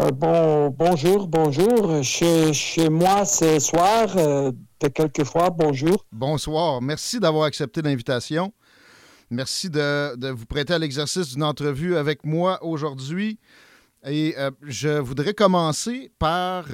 [0.00, 2.02] Euh, bon, bonjour, bonjour.
[2.04, 6.04] Chez, chez moi, ce soir, euh, de quelquefois, bonjour.
[6.12, 6.80] Bonsoir.
[6.80, 8.52] Merci d'avoir accepté l'invitation.
[9.30, 13.38] Merci de, de vous prêter à l'exercice d'une entrevue avec moi aujourd'hui.
[14.06, 16.66] Et euh, je voudrais commencer par,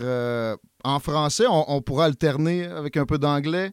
[0.85, 3.73] en français, on, on pourra alterner avec un peu d'anglais.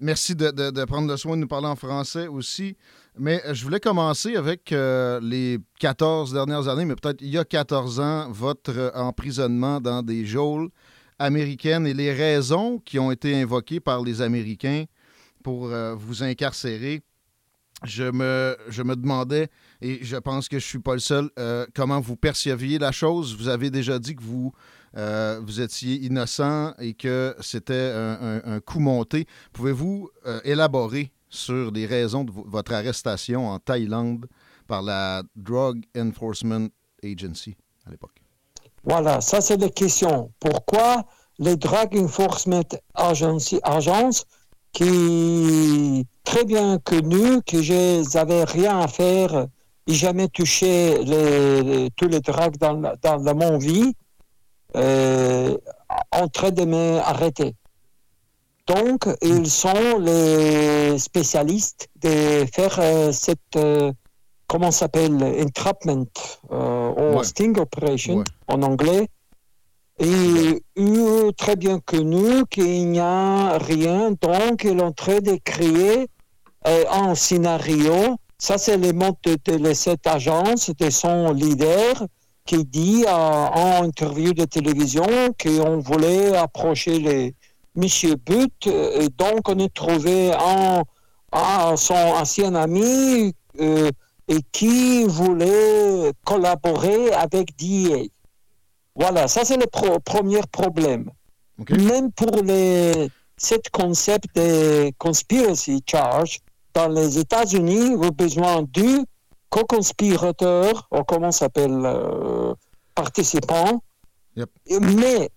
[0.00, 2.76] Merci de, de- de prendre le soin de nous parler en français aussi.
[3.18, 7.38] Mais euh, je voulais commencer avec euh, les 14 dernières années, mais peut-être il y
[7.38, 10.68] a 14 ans, votre euh, emprisonnement dans des geôles
[11.18, 14.84] américaines et les raisons qui ont été invoquées par les Américains
[15.42, 17.02] pour vous incarcérer.
[17.84, 19.48] Je me, je me demandais,
[19.80, 21.30] et je pense que je ne suis pas le seul,
[21.72, 23.34] comment vous perceviez la chose?
[23.34, 24.52] Vous avez déjà dit que vous,
[24.92, 29.26] vous étiez innocent et que c'était un, coup monté.
[29.52, 30.10] Pouvez-vous
[30.44, 34.26] élaborer sur les raisons de vo- votre arrestation en Thaïlande
[34.66, 36.68] par la Drug Enforcement
[37.04, 37.56] Agency
[37.86, 38.16] à l'époque?
[38.84, 40.32] Voilà, ça c'est la question.
[40.40, 41.04] Pourquoi
[41.38, 42.62] les Drug Enforcement
[42.94, 44.24] Agency, Agents,
[44.72, 49.46] qui très bien connus, que je n'avais rien à faire
[49.86, 50.94] et jamais touché
[51.96, 53.94] tous les drugs dans, dans la mon vie,
[54.76, 55.56] euh,
[56.10, 57.54] en train de m'arrêter.
[58.66, 63.92] Donc, ils sont les spécialistes de faire euh, cette, euh,
[64.48, 66.06] comment s'appelle, entrapment,
[66.50, 67.24] euh, ou Ouais.
[67.24, 68.24] sting operation Ouais.
[68.48, 69.06] en anglais.
[69.98, 75.38] Et eux, très bien connu qu'il n'y a rien, donc ils sont en train de
[75.42, 76.08] créer
[76.66, 78.16] euh, un scénario.
[78.38, 82.04] Ça, c'est le mot de, de cette agence, de son leader,
[82.44, 85.06] qui dit en interview de télévision
[85.42, 87.34] qu'on voulait approcher les
[87.76, 88.66] Monsieur But.
[88.66, 90.82] euh, Et donc, on a trouvé un,
[91.32, 93.90] un- son ancien ami euh,
[94.28, 98.02] et qui voulait collaborer avec DA.
[98.94, 101.10] Voilà, ça c'est le pro- premier problème.
[101.70, 106.38] Même pour les, cet concept de conspiracy charge,
[106.74, 109.00] dans les États-Unis, vous avez besoin du
[109.48, 112.52] co-conspirateur, ou comment s'appelle, euh,
[112.94, 113.82] participant.
[114.36, 114.50] Yep.
[114.80, 115.30] Mais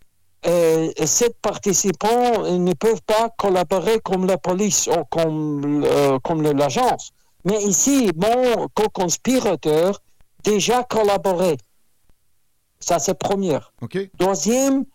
[0.45, 7.11] euh, ces participants ne peuvent pas collaborer comme la police ou comme, euh, l'agence.
[7.45, 10.01] Mais ici, mon co-conspirateur
[10.43, 11.57] déjà collaboré.
[12.79, 13.73] Ça, c'est première.
[13.81, 13.97] OK?
[14.17, 14.85] Deuxième,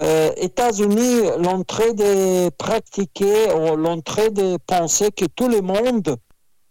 [0.00, 6.16] euh, États-Unis, l'entrée de pratiquer ou l'entrée de penser que tout le monde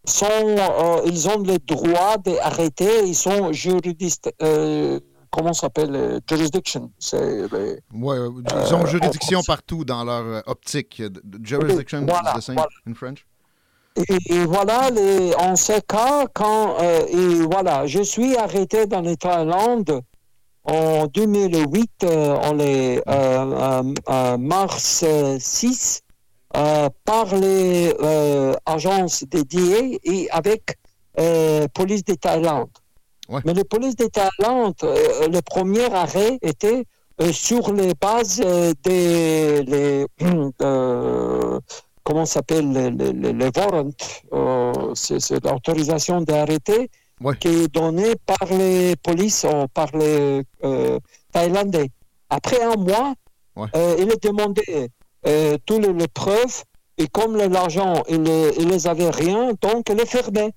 [0.05, 4.99] sont, euh, ils ont le droit d'arrêter, ils sont juridistes, euh,
[5.33, 6.91] comment ça s'appelle, euh, jurisdiction?
[6.99, 8.29] C'est les- Ouais, euh,
[8.69, 11.01] ils ont Euh, juridiction on- partout dans leur euh, optique.
[11.43, 12.69] Jurisdiction Voilà, the same voilà.
[12.87, 13.25] in French?
[13.95, 19.17] Et, et voilà, les, en ce cas, quand, et voilà, je suis arrêté dans les
[19.17, 20.01] Thaïlande
[20.63, 23.01] en 2008, euh, en les,
[24.39, 26.01] mars euh, 6,
[26.55, 30.77] euh, par les euh, agences dédiées et avec
[31.19, 32.69] euh, police de Thaïlande.
[33.29, 33.41] Ouais.
[33.45, 36.83] Mais la police de Thaïlande, euh, le premier arrêt était
[37.21, 40.05] euh, sur les bases euh, des les,
[40.61, 41.59] euh,
[42.03, 46.89] comment s'appelle les, les, les- les warrants, c'est l'autorisation d'arrêter
[47.21, 47.37] Ouais.
[47.37, 50.41] qui est donnée par les polices ou par les
[51.31, 51.89] Thaïlandais.
[52.29, 53.13] Après un mois,
[53.55, 53.67] Ouais.
[53.99, 54.89] il a demandé
[55.65, 56.63] toutes les, les preuves
[56.97, 58.27] et comme l'argent, il,
[58.59, 60.51] il les avait rien, donc il est fermé.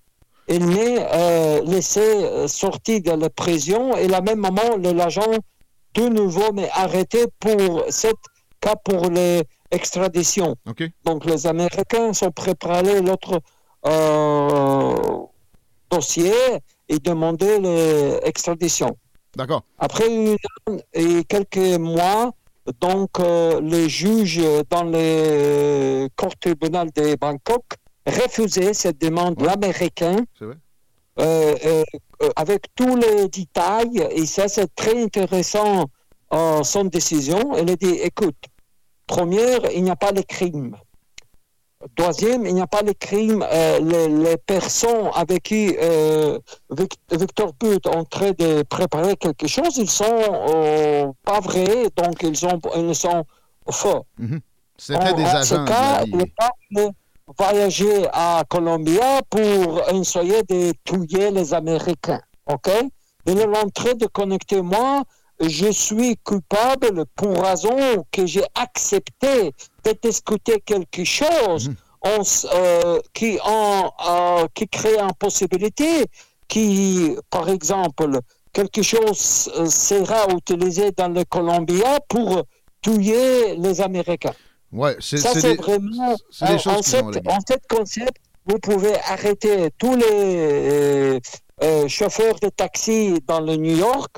[0.49, 5.33] Il n'est euh, laissé euh, sortir de la prison et à la même moment, l'agent
[5.95, 8.17] de nouveau mais arrêté pour cette
[8.61, 10.57] cas pour l'extradition.
[10.67, 10.85] OK?
[11.05, 13.41] Donc les Américains sont préparés l'autre
[13.87, 14.95] euh,
[15.91, 16.33] dossier
[16.89, 18.97] et demander l'extradition.
[19.37, 19.63] D'accord.
[19.79, 20.37] Après une,
[20.95, 22.33] et quelques mois,
[22.81, 27.65] donc euh, les juges dans le cours tribunal de Bangkok
[28.07, 29.49] refusaient cette demande Ouais.
[29.49, 30.55] américaine euh,
[31.19, 31.85] euh,
[32.23, 34.07] euh, avec tous les détails.
[34.11, 35.87] Et ça, c'est très intéressant
[36.31, 37.55] en son décision.
[37.57, 38.37] Elle a dit, écoute,
[39.07, 40.77] première, il n'y a pas les crimes.
[41.97, 43.45] Deuxième, il n'y a pas les crimes.
[43.51, 46.39] euh, les, les personnes avec qui euh,
[46.71, 50.05] Vic- Victor But est en train de préparer quelque chose, ils sont
[50.49, 53.25] euh, pas vrais, donc ils, sont ils sont
[53.71, 54.05] faux.
[54.79, 55.65] C'était En- des en ce agents.
[55.65, 56.05] de cas,
[57.39, 58.99] voyager à Colombie
[59.31, 62.21] pour essayer de tuer les Américains.
[62.47, 62.71] OK?
[63.27, 65.03] Il est en train de connecter moi.
[65.41, 69.53] Je suis coupable pour raison que j'ai accepté
[69.85, 71.71] de discuter quelque chose
[72.01, 76.07] en s- euh, qui, en, euh, qui crée une possibilité
[76.49, 78.21] qui, par exemple,
[78.53, 82.45] quelque chose euh, sera utilisé dans le Colombia pour
[82.81, 84.33] tuer les Américains.
[84.73, 86.17] Ouais, c'est Ça, c'est des- vraiment.
[86.31, 87.11] c'est des en- choses en,
[88.49, 91.21] vous pouvez arrêter tous les euh,
[91.63, 94.17] euh, chauffeurs de taxi dans le New York.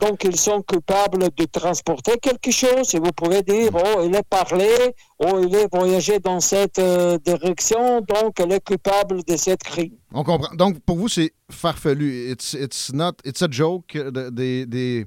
[0.00, 4.26] Donc, ils sont coupables de transporter quelque chose et vous pouvez dire, oh, il est
[4.26, 4.66] parlé,
[5.18, 9.92] oh, il est voyagé dans cette euh, direction, donc il est coupable de cette crime.
[10.14, 10.54] On comprend.
[10.54, 12.30] Donc, pour vous, c'est farfelu.
[12.32, 13.88] It's, it's not, it's a joke.
[14.34, 15.04] They, they,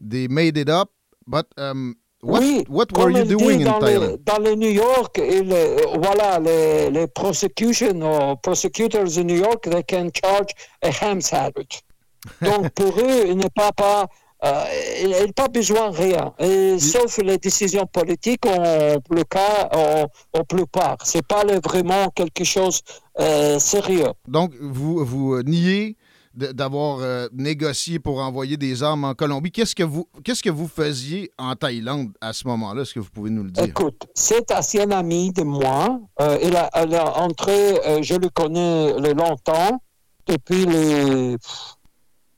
[0.00, 0.90] they made it up.
[1.24, 4.12] But um, what, oui, what were you in dans Thailand?
[4.12, 9.36] Le, dans le New York, il, euh, voilà, les, les prosecution or prosecutors in New
[9.38, 10.50] York, they can charge
[10.82, 11.80] a ham sandwich.
[12.40, 14.06] Donc pour eux, il n'est pas pas
[14.44, 14.64] euh,
[15.02, 20.06] il n'a pas besoin de rien, Et sauf les décisions politiques en plus cas, en,
[20.36, 20.98] en plupart.
[21.04, 22.80] C'est pas le- vraiment quelque chose
[23.20, 24.08] euh, sérieux.
[24.26, 25.96] Donc, vous, vous niez
[26.34, 29.50] d'avoir euh, négocié pour envoyer des armes en Colombie.
[29.50, 32.82] Qu'est-ce que vous, qu'est-ce que vous faisiez en Thaïlande à ce moment-là?
[32.82, 33.64] Est-ce que vous pouvez nous le dire?
[33.64, 36.00] Écoute, c'est ancien ami de moi.
[36.20, 39.82] Euh, il, a, a entré, euh, je le connais le longtemps,
[40.26, 41.36] depuis les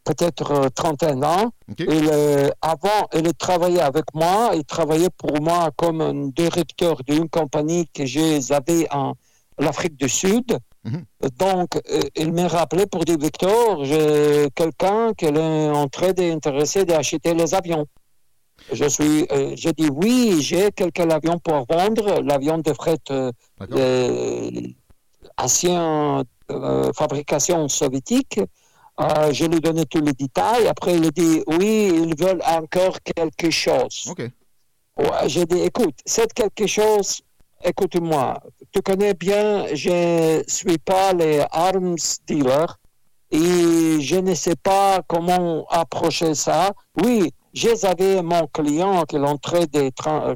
[0.04, 1.50] peut-être euh, 31 ans.
[1.70, 1.80] OK.
[1.80, 4.50] Il, euh, avant, il travaillait avec moi.
[4.54, 9.14] Il travaillait pour moi comme un directeur d'une compagnie que j'avais en
[9.58, 10.58] l'Afrique du Sud.
[10.84, 11.04] Mhm.
[11.38, 16.84] Donc, euh, il m'a rappelé pour dire Victor, j'ai quelqu'un qui est en train d'intéresser
[16.84, 17.86] d'acheter les avions.
[18.72, 23.30] Je suis, euh, j'ai dit oui, j'ai quelques avions pour vendre, l'avion de fret euh,
[25.36, 28.40] ancien euh, fabrication soviétique.
[28.98, 30.68] Je lui ai donné tous les détails.
[30.68, 34.06] Après, il a dit oui, ils veulent encore quelque chose.
[34.10, 34.30] OK.
[34.96, 37.20] Ouais, j'ai dit, écoute, c'est quelque chose,
[37.64, 38.40] écoute-moi,
[38.74, 42.76] tu connais bien, je ne suis pas les arms dealers
[43.30, 46.72] et je ne sais pas comment approcher ça.
[47.00, 50.34] Oui, j'avais mon client qui est en train de, train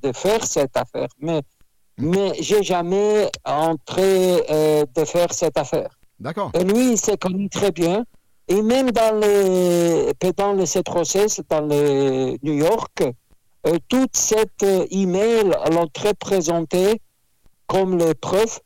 [0.00, 1.42] de faire cette affaire, mais,
[1.98, 5.90] mais j'ai jamais entré euh, de faire cette affaire.
[6.20, 6.52] D'accord.
[6.54, 8.04] Et lui, il se connaît très bien.
[8.46, 13.02] Et même dans les, pendant les, ces process dans le New York,
[13.66, 17.00] euh, toute cette euh, email l'ont très présenté
[17.66, 18.60] comme les preuves.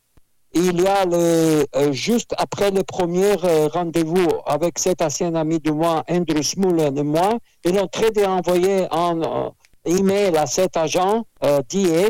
[0.55, 5.71] Il y a euh, juste après le premier euh, rendez-vous avec cet ancien ami de
[5.71, 9.51] moi, Andrew Smullen et moi, ils ont très bien envoyé un euh,
[9.85, 12.09] email à cet agent DA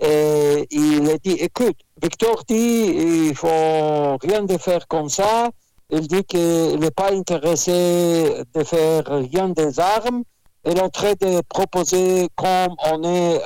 [0.00, 5.50] et il a dit, écoute, Victor dit, il faut rien de faire comme ça.
[5.90, 10.24] Il dit qu'il n'est pas intéressé de faire rien des armes.
[10.66, 13.40] Il est en train de proposer, comme on est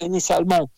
[0.00, 0.68] initialement,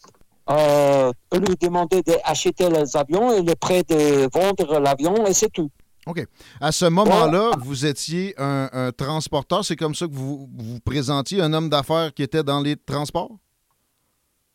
[0.50, 3.36] euh, lui demander d'acheter les avions.
[3.40, 5.70] Il est prêt de vendre l'avion et c'est tout.
[6.06, 6.26] OK.
[6.60, 9.64] À ce moment-là, vous étiez un, un transporteur.
[9.64, 13.30] C'est comme ça que vous vous présentiez, un homme d'affaires qui était dans les transports?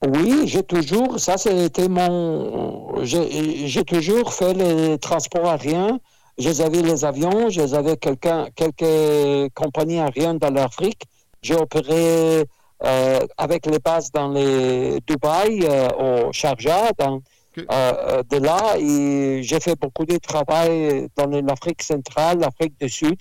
[0.07, 5.99] Oui, j'ai toujours, ça c'était mon, j'ai j'ai toujours fait les transports aériens.
[6.37, 11.01] J'avais les avions, j'avais quelqu'un, quelques compagnies aériennes dans l'Afrique.
[11.41, 12.45] J'ai opéré
[12.83, 17.21] euh, avec les bases dans les Dubaï, euh, au Sharjah, dans,
[17.57, 23.17] euh, de là, j'ai fait beaucoup de travail dans l'Afrique centrale, l'Afrique du Sud.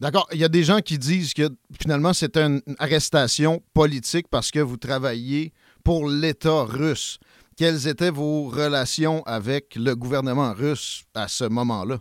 [0.00, 0.28] D'accord.
[0.32, 1.48] Il y a des gens qui disent que
[1.80, 5.52] finalement, c'est une arrestation politique parce que vous travailliez
[5.82, 7.18] pour l'État russe.
[7.56, 11.98] Quelles étaient vos relations avec le gouvernement russe à ce moment-là?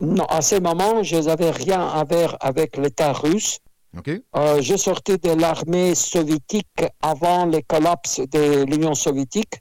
[0.00, 3.58] Non, à ce moment, je n'avais rien à voir avec l'État russe.
[3.96, 4.10] OK?
[4.36, 6.66] Euh, je sortais de l'armée soviétique
[7.02, 9.54] avant le collapse de l'Union soviétique.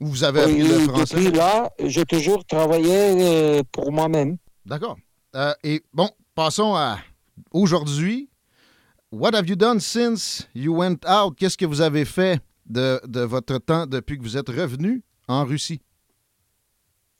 [0.00, 1.16] Ou vous avez appris le français?
[1.16, 4.36] Depuis là, j'ai toujours travaillé euh, pour moi-même.
[4.66, 4.96] D'accord.
[5.34, 6.98] Euh, et bon, passons à
[7.52, 8.28] aujourd'hui.
[9.10, 11.36] What have you done since you went out?
[11.38, 15.44] Qu'est-ce que vous avez fait de, de, votre temps depuis que vous êtes revenu en
[15.44, 15.80] Russie?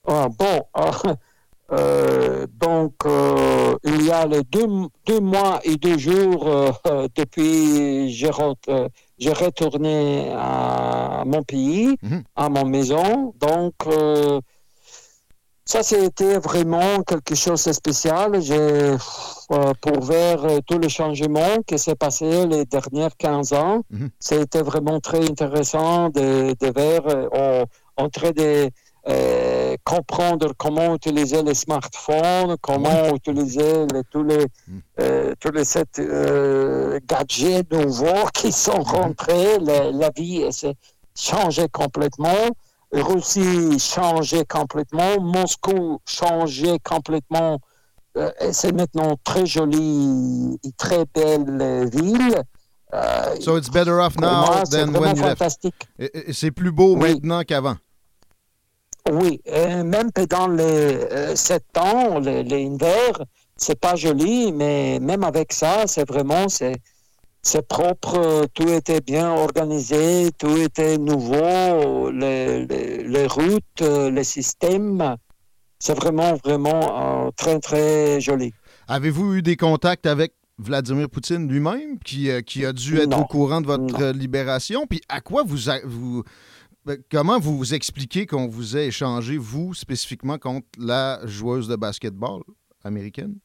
[0.06, 1.14] Ah, bon, euh,
[1.72, 4.66] donc euh, il y a les deux,
[5.06, 8.30] deux, mois et deux jours euh, depuis j'ai
[9.18, 12.22] j'ai retourné à mon pays, -hmm.
[12.36, 13.32] à mon maison.
[13.40, 13.74] Donc
[15.64, 18.42] ça, c'était vraiment quelque chose de spécial.
[18.42, 23.82] J'ai, euh, pour voir euh, tous les changements qui s'est passé les dernières 15 ans,
[23.90, 24.08] -hmm.
[24.18, 27.64] c'était vraiment très intéressant de, de voir euh,
[27.96, 28.70] en train de
[29.08, 33.16] euh, comprendre comment utiliser les smartphones, comment ouais.
[33.16, 34.78] utiliser les, tous les, mm.
[35.00, 39.58] euh, tous les sept, euh, gadgets nouveaux qui sont rentrés.
[39.60, 40.76] La, la vie s'est
[41.16, 42.50] changée complètement.
[42.92, 47.58] Russie changeait complètement, Moscou changeait complètement.
[48.18, 52.42] Euh, c'est maintenant très jolie et très belle ville.
[53.40, 55.66] So it's better off now moi, than when you left.
[56.30, 57.14] C'est plus beau oui.
[57.14, 57.76] maintenant qu'avant.
[59.10, 63.24] Oui, et même pendant les euh, sept ans, les, les hivers,
[63.56, 66.76] c'est pas joli, mais même avec ça, c'est vraiment c'est
[67.44, 75.16] c'est propre, tout était bien organisé, tout était nouveau, les, les, les routes, les systèmes.
[75.80, 78.54] C'est vraiment, vraiment euh, très, très joli.
[78.86, 83.22] Avez-vous eu des contacts avec Vladimir Poutine lui-même, qui, euh, qui a dû être non,
[83.22, 84.12] au courant de votre non.
[84.12, 84.86] libération?
[84.88, 86.22] Puis à quoi vous, vous
[87.10, 92.42] comment vous vous expliquez qu'on vous ait échangé, vous, spécifiquement, contre la joueuse de basketball
[92.84, 93.36] américaine?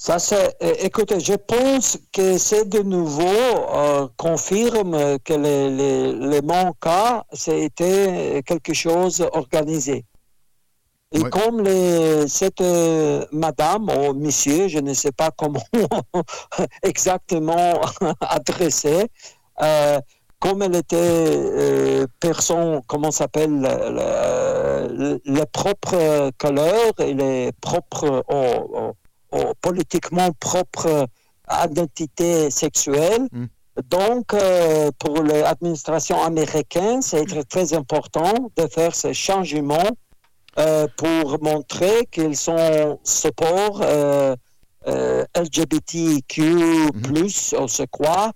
[0.00, 6.42] Ça, c'est, écoutez, je pense que c'est de nouveau euh, confirme que les, les, les
[6.42, 10.04] mon cas, c'était quelque chose organisé.
[11.10, 15.64] Et comme les, cette euh, madame ou monsieur, je ne sais pas comment
[16.82, 17.80] exactement
[18.20, 19.06] adresser,
[19.62, 19.98] euh,
[20.40, 23.60] comme elle était euh, personne, comment s'appelle,
[25.24, 28.92] les propres couleurs et les propres oh, oh,
[29.32, 31.06] oh, politiquement propre
[31.50, 33.26] identité sexuelle.
[33.32, 33.46] Mm.
[33.90, 39.88] Donc, euh, pour l'administration américaine, c'est très important de faire ce changement
[40.58, 44.34] euh, pour montrer qu'ils sont support euh,
[45.36, 47.56] LGBTQ+, mm -hmm.
[47.58, 48.32] on se croit.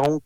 [0.00, 0.22] donc,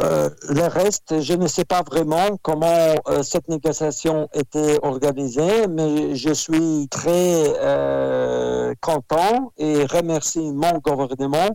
[0.00, 6.14] euh, le reste, je ne sais pas vraiment comment euh, cette négociation était organisée, mais
[6.14, 11.50] je suis très euh, content et remercie mon gouvernement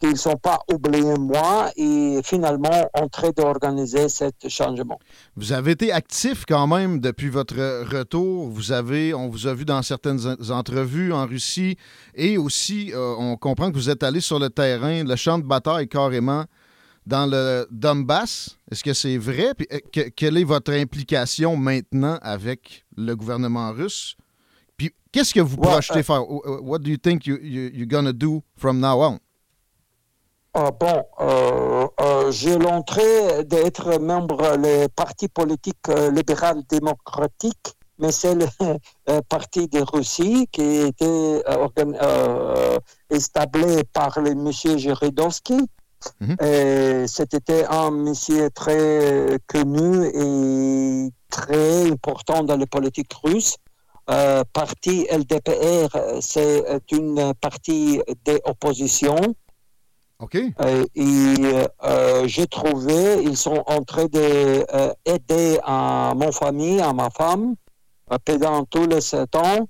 [0.00, 4.98] qu'ils ne sont pas oubliés moi et finalement en train d'organiser ce changement.
[5.36, 8.48] Vous avez été actif quand même depuis votre retour.
[8.48, 11.76] Vous avez, on vous a vu dans certaines entrevues en Russie
[12.14, 15.86] et aussi on comprend que vous êtes allé sur le terrain, le champ de bataille
[15.86, 16.46] carrément
[17.10, 18.56] dans le Donbass?
[18.70, 19.52] Est-ce que c'est vrai?
[19.54, 24.16] Puis, que, quelle est votre implication maintenant avec le gouvernement russe?
[24.76, 26.24] Puis, qu'est-ce que vous well, projetez uh, faire?
[26.30, 29.18] What do you think you, you, you're going to do from now on?
[30.56, 38.10] Uh, bon, euh, euh, j'ai l'entrée d'être membre du parti politique euh, libéral démocratique, mais
[38.10, 38.46] c'est le
[39.28, 41.42] parti de Russie qui a été
[43.10, 44.76] établi par le monsieur.
[46.20, 47.06] -hmm.
[47.06, 53.56] C'était un monsieur très connu et très important dans la politique russe.
[54.10, 59.16] Euh, parti LDPR, c'est une partie d'opposition.
[60.18, 60.36] OK.
[60.36, 61.36] Euh, et
[61.84, 67.54] euh, j'ai trouvé, ils sont en train d'aider à mon famille, à ma femme,
[68.24, 69.66] pendant tous les sept ans.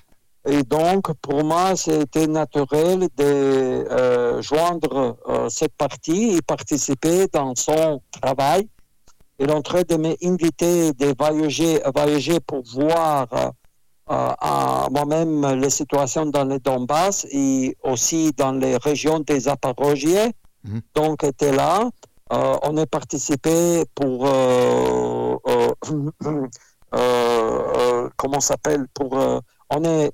[0.48, 7.54] Et donc, pour moi, c'était naturel de euh, joindre euh, cette partie et participer dans
[7.54, 8.66] son travail.
[9.38, 13.50] Il est en train de m'inviter de voyager, voyager pour voir euh,
[14.06, 20.32] à moi-même les situations dans les Donbass et aussi dans les régions des Zaporogiers.
[20.64, 20.78] Mmh.
[20.94, 21.90] Donc, était là.
[22.30, 24.26] on a participé pour
[28.16, 28.86] comment s'appelle?
[28.94, 29.18] Pour
[29.70, 30.10] on est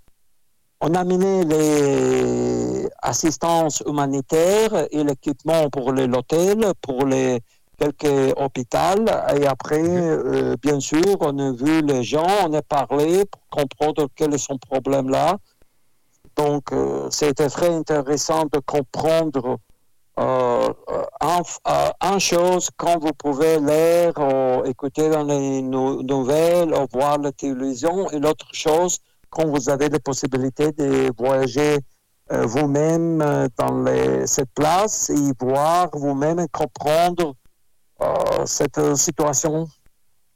[0.80, 7.40] on a mené les assistances humanitaires et l'équipement pour l'hôtel, pour les
[7.78, 9.04] quelques hôpitaux.
[9.37, 14.09] Et après, euh, bien sûr, on a vu les gens, on a parlé pour comprendre
[14.14, 15.37] quel est son problème là.
[16.37, 19.59] Donc, euh, c'était très intéressant de comprendre
[20.18, 20.68] euh,
[21.21, 27.18] un, euh, chose, quand vous pouvez lire ou écouter dans les nou- nouvelles ou voir
[27.18, 28.99] la télévision, et l'autre chose,
[29.37, 31.76] quand vous avez la possibilité de voyager
[32.33, 33.85] euh, vous-même euh, dans
[34.26, 37.35] cette place et voir vous-même et comprendre
[38.00, 39.69] euh, cette situation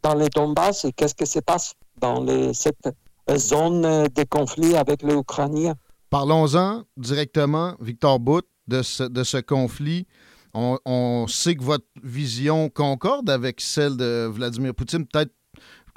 [0.02, 2.88] dans les Donbass et qu'est-ce qui se passe dans cette
[3.36, 5.74] zone de conflit avec les Ukrainiens.
[6.10, 10.06] Parlons-en directement, Victor Bout, de ce, de ce conflit.
[10.52, 15.06] On, on sait que votre vision concorde avec celle de Vladimir Poutine.
[15.06, 15.32] Peut-être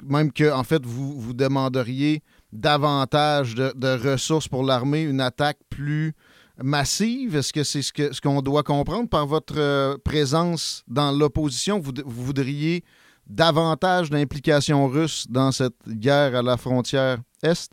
[0.02, 2.22] même que, en fait, vous, vous demanderiez
[2.54, 6.14] davantage de, ressources pour l'armée, une attaque plus
[6.62, 7.36] massive?
[7.36, 11.80] Est-ce que c'est ce que- ce qu'on doit comprendre par votre euh, présence dans l'opposition?
[11.80, 12.84] Vous, voudriez
[13.26, 17.72] davantage d'implication russe dans cette guerre à la frontière Est?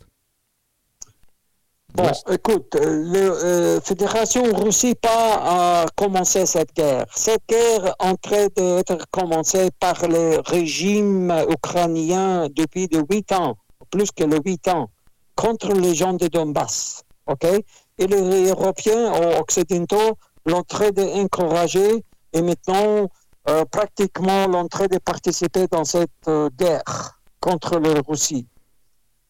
[1.94, 7.04] Bon, écoute, la Fédération Russie pas à commencer cette guerre.
[7.14, 13.58] Cette guerre est en train d'être commencée par le régime ukrainien depuis de huit ans,
[13.92, 14.90] plus que les huit ans,
[15.36, 17.04] contre les gens de Donbass.
[17.26, 17.44] OK?
[17.44, 23.08] Et les Européens ou occidentaux l'ont très encouragé et maintenant,
[23.48, 28.46] euh, pratiquement, l'ont très de participer dans cette euh, guerre contre la Russie.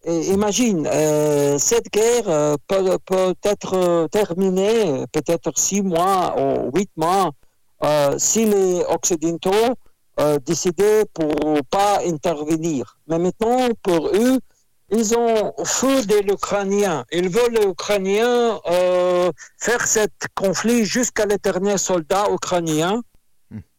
[0.04, 7.31] Et imagine, euh, cette guerre peut, peut être terminée peut-être six mois ou huit mois
[8.16, 9.75] si les Occidentaux
[10.45, 11.35] décidaient pour
[11.71, 12.97] pas intervenir.
[13.09, 14.38] Mais maintenant, pour eux,
[14.92, 17.04] ils ont feu de l'Ukrainien.
[17.11, 20.00] Ils veulent les Ukrainiens euh, faire ce
[20.34, 23.00] conflit jusqu'à le dernier soldat ukrainien.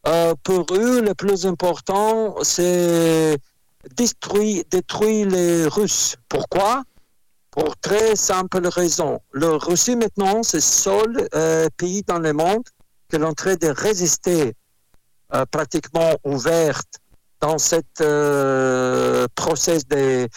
[0.06, 3.38] Euh, pour eux, le plus important, c'est
[3.96, 6.16] détruire, détruire les Russes.
[6.28, 6.82] Pourquoi?
[7.52, 9.20] Pour très simple raison.
[9.32, 12.64] La Russie maintenant, c'est le seul euh, pays dans le monde
[13.08, 14.54] qui est en train de résister
[15.32, 16.98] euh, pratiquement ouverte
[17.40, 18.02] dans cette
[19.36, 20.28] process de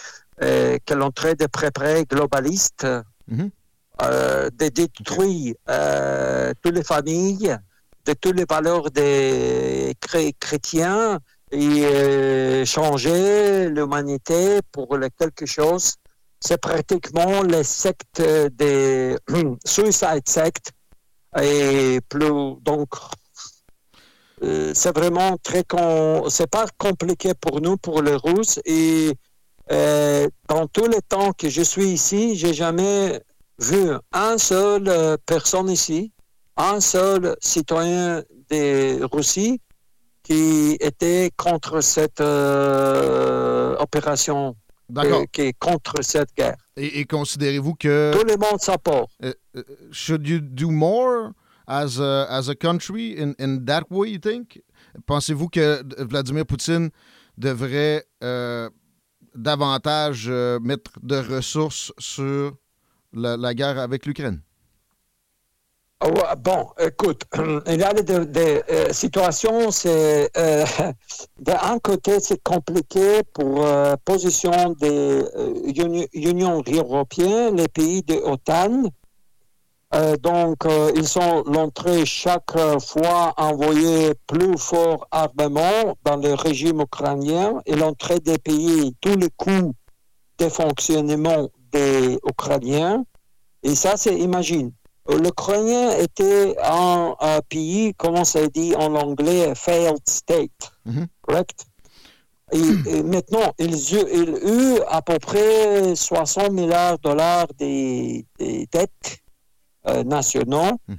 [0.42, 2.86] euh, qu'elle est en train de préparer globaliste,
[3.28, 3.50] Mhm.
[4.02, 7.56] euh, de détruire euh, toutes les familles,
[8.06, 11.18] de toutes les valeurs des chré- chrétiens
[11.50, 15.94] et euh, changer l'humanité pour le quelque chose.
[16.40, 19.16] C'est pratiquement les sectes des
[19.64, 20.70] suicide sectes
[21.40, 22.88] et plus donc
[24.42, 26.28] euh, c'est vraiment très con...
[26.30, 29.12] c'est pas compliqué pour nous pour les Russes et
[29.70, 33.20] euh, dans tous les temps que je suis ici, j'ai jamais
[33.60, 36.12] vu un seul euh, personne ici,
[36.56, 39.60] un seul citoyen de Russie
[40.22, 44.54] qui était contre cette euh, opération,
[44.96, 46.56] euh, qui est contre cette guerre.
[46.76, 49.10] Et, et considérez-vous que Tout le monde s'apporte.
[49.22, 51.32] uh, uh, should you do more
[51.66, 54.62] as a, as a country in, in that way, you think?
[55.06, 56.90] Pensez-vous que Vladimir Poutine
[57.36, 58.68] devrait euh,
[59.38, 62.56] davantage euh, mettre de ressources sur
[63.12, 64.42] la, guerre avec l'Ukraine?
[66.00, 67.24] Ah bon, écoute,
[67.66, 70.64] il y a des, euh, situations, c'est euh,
[71.40, 78.14] d'un côté c'est compliqué pour euh, position des euh, Uni- Union européenne, les pays de
[78.14, 78.84] OTAN.
[79.98, 86.34] Euh, donc, euh, ils sont l'entrée chaque euh, fois envoyer plus fort armement dans le
[86.34, 89.74] régime ukrainien et l'entrée des pays tous les coûts
[90.38, 93.04] de fonctionnement des Ukrainiens.
[93.62, 94.70] Et ça, c'est imagine.
[95.08, 100.50] L'Ukrainien était un, un pays, comment ça dit en anglais, failed state,
[100.84, 101.06] Mhm.
[101.22, 101.64] correct?
[102.52, 102.58] Et,
[102.94, 108.66] et maintenant, ils, eu- ils eurent à peu près 60 milliards de dollars des, des
[108.72, 109.18] dettes
[109.86, 110.72] euh, nationaux.
[110.88, 110.98] Mhm.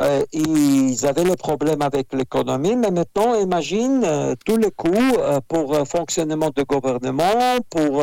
[0.00, 5.16] Euh, ils avaient le problème avec l'économie, mais maintenant, imagine euh, tous les coûts
[5.48, 8.02] pour fonctionnement de gouvernement, pour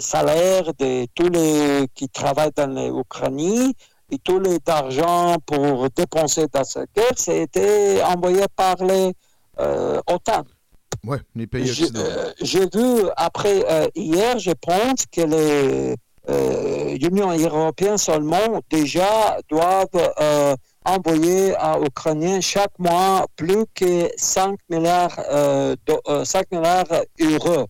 [0.00, 3.72] salaire de tous les qui travaillent dans l'Ukraine
[4.10, 9.12] et tous les d'argent pour dépenser dans cette guerre, c'était envoyé par les
[9.56, 10.44] OTAN.
[11.04, 12.10] Oui, les pays J'ai occidentaux.
[12.40, 15.96] j'ai vu après hier, je pense que les
[16.28, 19.86] euh, Union européenne seulement déjà doivent
[20.20, 20.54] euh,
[20.84, 26.84] envoyer à Ukrainiens chaque mois plus que 5 milliards, euh, de, euh, 5 milliards
[27.18, 27.66] d'euros.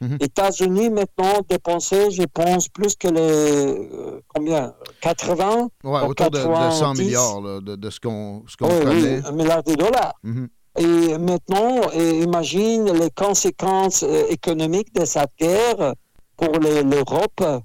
[0.00, 0.18] Mhm.
[0.20, 4.72] États-Unis maintenant dépenser, je pense, plus que les combien?
[5.00, 7.02] 80 Ouais, autour de, de 100 90.
[7.04, 9.20] milliards là, de, de ce qu'on oui, oui, connaît.
[9.26, 10.14] un milliard de dollars.
[10.22, 10.48] Mhm.
[10.78, 15.94] Et maintenant, imagine les conséquences économiques de cette guerre
[16.36, 17.64] pour l'Europe.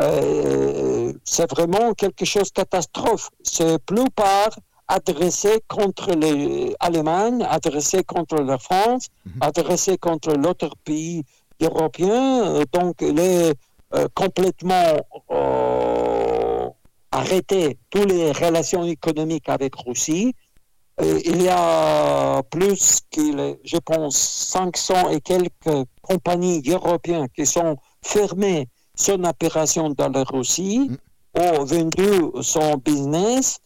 [0.00, 3.30] Euh, c'est vraiment quelque chose de catastrophe.
[3.42, 4.50] C'est plus par
[4.88, 9.08] adressé contre l'Allemagne, adressé contre la France,
[9.40, 11.22] adressé contre l'autre pays
[11.60, 12.64] européen.
[12.72, 13.54] Donc, il est
[13.94, 14.96] euh, complètement
[15.30, 16.68] euh,
[17.12, 20.34] arrêté toutes les relations économiques avec Russie.
[21.02, 27.76] Et il y a plus que, je pense, 500 et quelques compagnies européennes qui sont
[28.02, 30.90] fermées son opération dans la Russie,
[31.34, 33.58] ont vendu son business.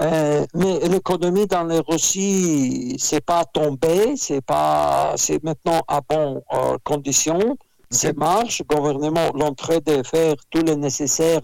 [0.00, 6.40] Euh, mais l'économie dans la Russie, c'est pas tombé, c'est pas, c'est maintenant à bonne
[6.52, 7.56] euh, condition.
[7.90, 8.60] C'est marche.
[8.68, 11.42] Le gouvernement l'entrée de faire tout le nécessaire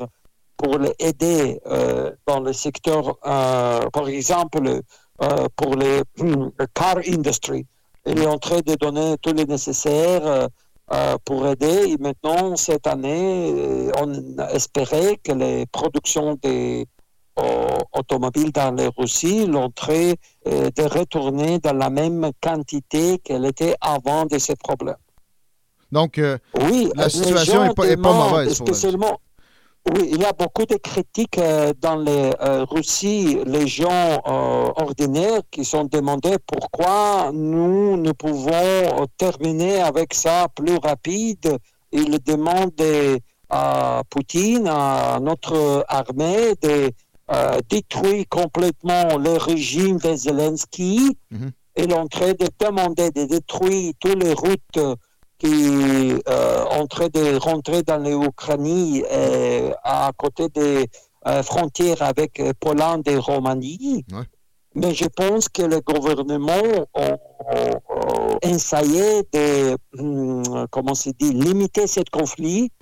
[0.56, 4.60] pour l'aider euh, dans le secteur, euh, par exemple,
[5.22, 6.02] euh, pour les
[6.74, 7.66] car industry.
[8.06, 10.48] Il est en train de donner tout le nécessaire
[10.92, 11.90] euh, pour aider.
[11.92, 16.86] Et maintenant, cette année, euh, on espérait que les productions des
[17.38, 23.74] euh, automobiles dans la Russie, l'entrée euh, de retourner dans la même quantité qu'elle était
[23.80, 24.96] avant de ces problèmes.
[25.92, 26.20] Donc,
[26.60, 28.54] Oui, La les situation gens est pas- mauvaise pour elle.
[28.54, 29.20] spécialement.
[29.88, 34.70] Oui, il y a beaucoup de critiques euh, dans les euh, Russie, les gens euh,
[34.76, 41.56] ordinaires qui sont demandés pourquoi nous ne pouvons euh, terminer avec ça plus rapide.
[41.92, 43.20] Ils demandent des-
[43.52, 46.90] à Poutine, à notre armée, de
[47.32, 51.16] euh, détruire complètement le régime de Zelensky.
[51.76, 54.78] Il est en train de demander de détruire toutes les routes
[55.40, 59.02] qui euh, en train de rentrer dans l'Ukraine
[59.82, 60.86] à côté des
[61.26, 64.06] euh, frontières avec euh, Pologne et Roumanie.
[64.10, 64.22] Ouais.
[64.74, 67.16] Mais je pense que le gouvernement a,
[68.40, 72.72] essayé de, hum, comment se dit, limiter ce conflit.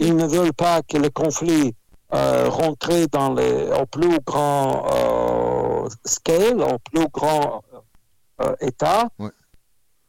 [0.00, 1.74] Ils ne veulent pas que le conflit
[2.12, 7.62] euh, rentre dans les, au plus grand scale, au plus grand
[8.60, 9.08] état.
[9.18, 9.30] Ouais.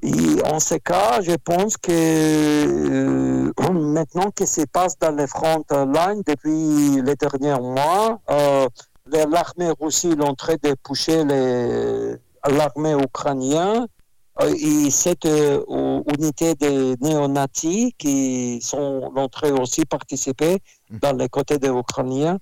[0.03, 5.63] Et en ce cas, je pense que euh, maintenant que se passe dans les front
[5.71, 8.67] lines depuis les derniers mois, euh,
[9.07, 13.87] l'armée russe est en train de pousser l'armée ukrainienne
[14.41, 20.59] euh, et cette unité de néonazis qui sont en train aussi participer
[20.91, 22.37] dans les côtés des Ukrainiens.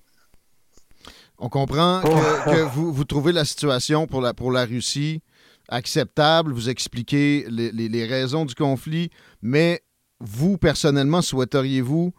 [1.38, 5.22] on comprend que, que vous, vous trouvez la situation pour la, pour la Russie
[5.70, 9.10] acceptable, vous expliquez les, raisons du conflit,
[9.42, 9.82] mais
[10.20, 12.14] vous, personnellement, souhaiteriez-vous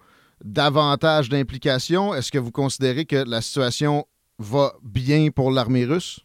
[0.44, 2.14] davantage d'implication?
[2.14, 4.06] Est-ce que vous considérez que la situation
[4.38, 6.20] va bien pour l'armée russe?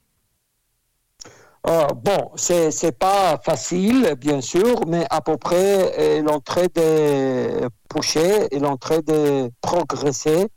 [1.67, 7.69] Euh, bon, c'est c'est pas facile, bien sûr, mais à peu près, euh, train de
[7.88, 10.47] pousser, en train de progresser.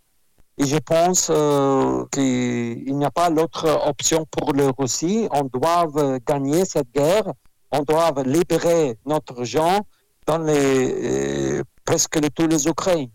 [0.58, 5.26] Et je pense euh, qu'il n'y a pas l'autre option pour le Russie.
[5.32, 5.86] On doit
[6.26, 7.24] gagner cette guerre.
[7.72, 9.80] On doit libérer notre gens
[10.26, 13.08] dans les, euh, presque les- tous les Ukrainiens.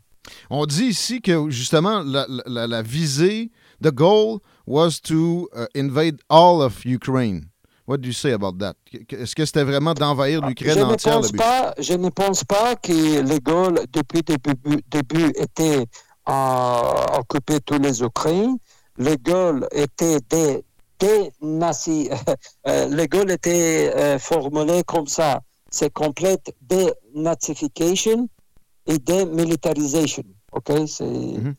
[0.50, 6.18] On dit ici que justement la, la- la visée, the goal was to uh, invade
[6.30, 7.46] all of Ukraine.
[7.88, 8.76] What do you say about that?
[9.12, 11.16] Est-ce que c'était vraiment d'envahir l'Ukraine je ne entière?
[11.16, 11.38] le pense but?
[11.40, 15.86] pas, je ne pense pas que les Gaules depuis le début, début étaient
[16.26, 18.58] à occuper tous les Ukraines.
[18.98, 20.64] Les Gaules étaient des,
[21.00, 22.10] des nazis.
[22.68, 25.42] Euh, les Gaules étaient euh, formulés comme ça.
[25.72, 28.28] C'est complète dénazification
[28.86, 30.24] et démilitarisation.
[30.52, 31.56] Ok, c'est Mhm.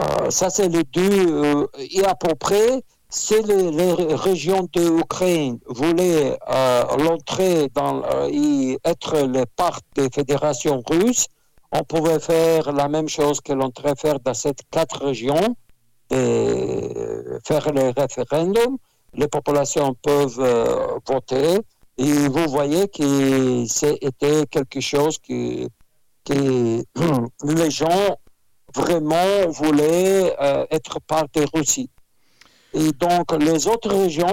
[0.00, 1.68] euh, ça c'est les deux.
[1.78, 8.28] et à peu près, si les, les régions de l'Ukraine voulaient euh, l'entrée dans euh,
[8.32, 11.26] et être le part des fédérations russes,
[11.72, 15.56] on pouvait faire la même chose que l'on devrait faire dans ces quatre régions,
[16.10, 16.88] et
[17.46, 18.76] faire le référendum.
[19.14, 21.58] Les populations peuvent euh, voter.
[21.98, 25.66] Et vous voyez que c'était quelque chose que,
[26.24, 26.82] que
[27.44, 28.16] les gens
[28.74, 31.90] vraiment voulaient euh, être part de Russie.
[32.72, 34.32] Et donc, les autres régions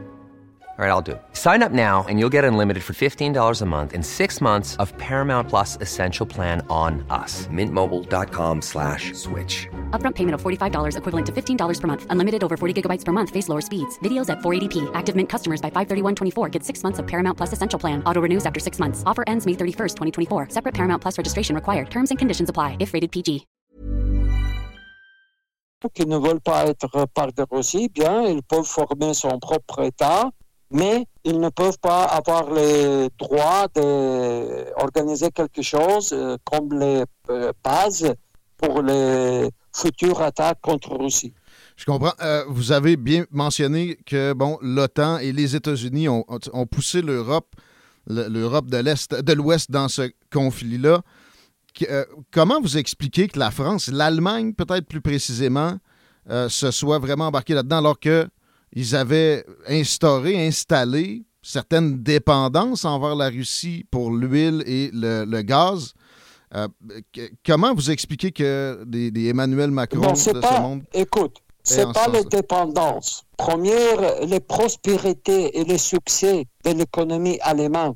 [0.81, 1.21] All right, I'll do it.
[1.33, 4.97] Sign up now and you'll get unlimited for $15 a month in six months of
[4.97, 7.45] Paramount Plus Essential Plan on us.
[7.53, 9.67] Mintmobile.com slash switch.
[9.91, 12.07] Upfront payment of $45 equivalent to $15 per month.
[12.09, 13.29] Unlimited over 40 gigabytes per month.
[13.29, 13.99] Face lower speeds.
[13.99, 14.89] Videos at 480p.
[14.95, 18.01] Active Mint customers by 531.24 get six months of Paramount Plus Essential Plan.
[18.07, 19.03] Auto renews after six months.
[19.05, 19.97] Offer ends May 31st,
[20.29, 20.47] 2024.
[20.49, 21.91] Separate Paramount Plus registration required.
[21.91, 23.45] Terms and conditions apply if rated PG.
[25.93, 29.81] Qui ne veulent pas être part de Russie, eh bien, ils peuvent former son propre
[29.81, 30.29] État,
[30.71, 37.51] mais ils ne peuvent pas avoir le droit d'organiser quelque chose euh, comme les euh,
[37.63, 38.13] bases
[38.57, 41.33] pour les futures attaques contre Russie.
[41.75, 42.13] Je comprends.
[42.21, 47.55] Euh, vous avez bien mentionné que bon, l'OTAN et les États-Unis ont, ont poussé l'Europe,
[48.07, 51.01] l'Europe de l'Est, de l'Ouest dans ce conflit-là.
[51.89, 55.77] Euh, comment vous expliquez que la France, l'Allemagne peut-être plus précisément,
[56.49, 57.99] se soit vraiment embarquée là-dedans alors
[58.71, 65.93] qu'ils avaient instauré, installé certaines dépendances envers la Russie pour l'huile et le, gaz?
[66.53, 66.67] Euh,
[67.45, 70.83] comment vous expliquez que des, Emmanuel Macron de ce monde...
[70.93, 73.23] Écoute, c'est pas les dépendances.
[73.37, 77.95] Première, les prospérités et les succès de l'économie allemande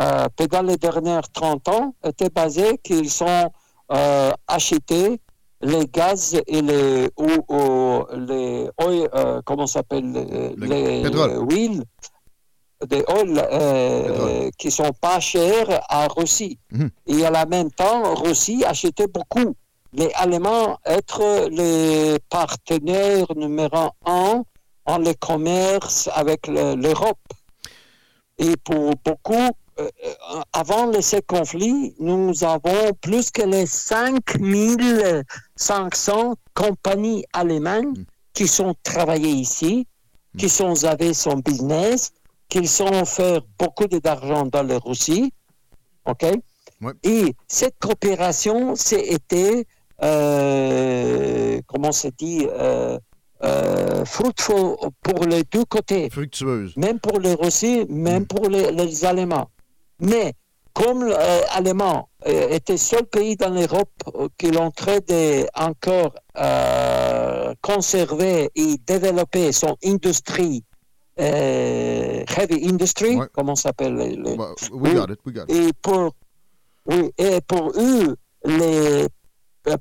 [0.00, 3.50] euh, dans les dernières 30 ans étaient basés qu'ils ont
[3.92, 5.20] euh, acheté
[5.62, 10.12] les gaz et les ou, les euh, comment s'appelle
[10.58, 11.02] les,
[11.40, 11.82] huiles
[12.86, 16.58] des oils euh, qui sont pas chers à Russie.
[16.72, 16.90] Mhm.
[17.06, 19.54] Et à la même temps, Russie achetait beaucoup.
[19.92, 24.42] Les Allemands être les partenaires numéro un
[24.84, 27.18] en le commerce avec l'Europe.
[28.38, 37.26] Et pour beaucoup, euh, euh, avant ces conflits, nous avons plus que les 5500 compagnies
[37.34, 39.86] allemandes qui sont travaillées ici,
[40.38, 42.12] qui sont avec son business,
[42.48, 45.30] qui sont fait beaucoup d'argent dans la Russie.
[46.06, 46.24] OK?
[47.02, 49.66] Et cette coopération, c'était,
[50.02, 52.98] euh, comment se dit, euh,
[54.06, 56.08] fruitful pour les deux côtés.
[56.08, 56.74] Fructueuse.
[56.76, 58.26] Même pour les Russes, même mm.
[58.26, 59.50] pour les Allemands.
[60.00, 60.34] Mais
[60.76, 65.02] comme l'Allemand euh, euh, était le seul pays dans l'Europe euh, qui l'entrait
[65.54, 70.62] encore euh, conserver et développer son industrie,
[71.16, 74.36] heavy industry, comment s'appelle le,
[74.70, 75.50] we got it, we got it.
[75.50, 76.12] Et pour,
[76.84, 79.06] oui, et pour eux, les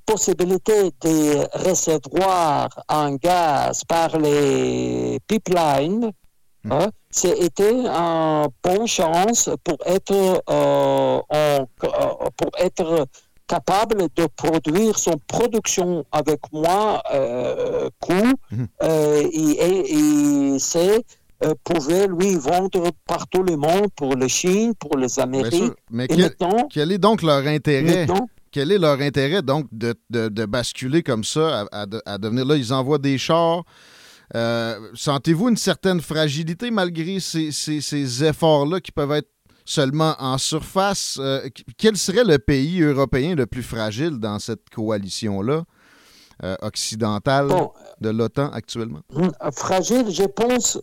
[0.05, 6.09] possibilités de recevoir un gaz par les pipelines.
[6.71, 11.59] Hein, c'était une bonne chance pour être, euh, euh,
[12.37, 13.07] pour être
[13.47, 18.67] capable de produire son production avec moins euh, coût mhm.
[19.31, 21.03] et, c'est
[21.63, 25.73] pouvait lui vendre partout le monde pour la Chine, pour les Amériques.
[25.91, 28.07] Mais quel, est donc leur intérêt?
[28.51, 32.55] quel est leur intérêt donc de, basculer comme ça à, à, devenir là?
[32.55, 33.63] Ils envoient des chars,
[34.33, 39.29] euh, sentez-vous une certaine fragilité malgré ces, efforts-là qui peuvent être
[39.65, 41.17] seulement en surface?
[41.19, 45.63] Euh, quel serait le pays européen le plus fragile dans cette coalition-là?
[46.43, 47.47] Euh, occidentale
[48.01, 48.99] de l'OTAN actuellement?
[49.53, 50.77] Fragile, je pense.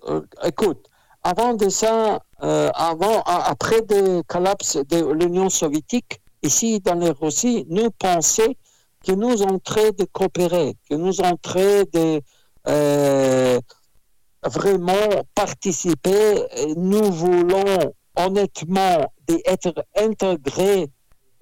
[0.44, 0.86] écoute,
[1.22, 7.90] avant de ça, avant, après le collapse de l'Union soviétique, ici dans la Russie, nous
[7.90, 8.54] pensions
[9.06, 12.22] que nous entrons de coopérer, que nous entrons de
[12.68, 13.60] euh,
[14.44, 16.44] vraiment participer.
[16.76, 19.12] Nous voulons honnêtement
[19.46, 20.90] être intégrés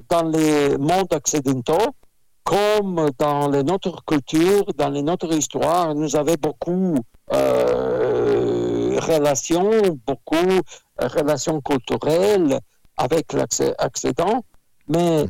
[0.09, 1.95] dans les mondes occidentaux,
[2.45, 5.95] comme dans les notre culture, dans les notre histoire.
[5.95, 6.97] Nous avons beaucoup
[7.33, 10.61] euh, relations, beaucoup
[10.99, 12.59] relations culturelles
[12.97, 14.45] avec l'Occident,
[14.89, 15.27] mais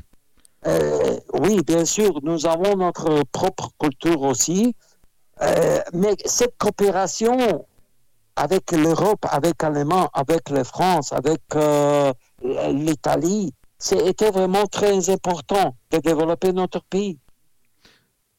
[0.67, 4.75] euh, oui, bien sûr, nous avons notre propre culture aussi.
[5.43, 7.67] Euh, mais cette coopération
[8.37, 15.99] avec l'Europe, avec l'Allemagne, avec la France, avec euh, l'Italie, c'était vraiment très important de
[15.99, 17.19] développer notre pays.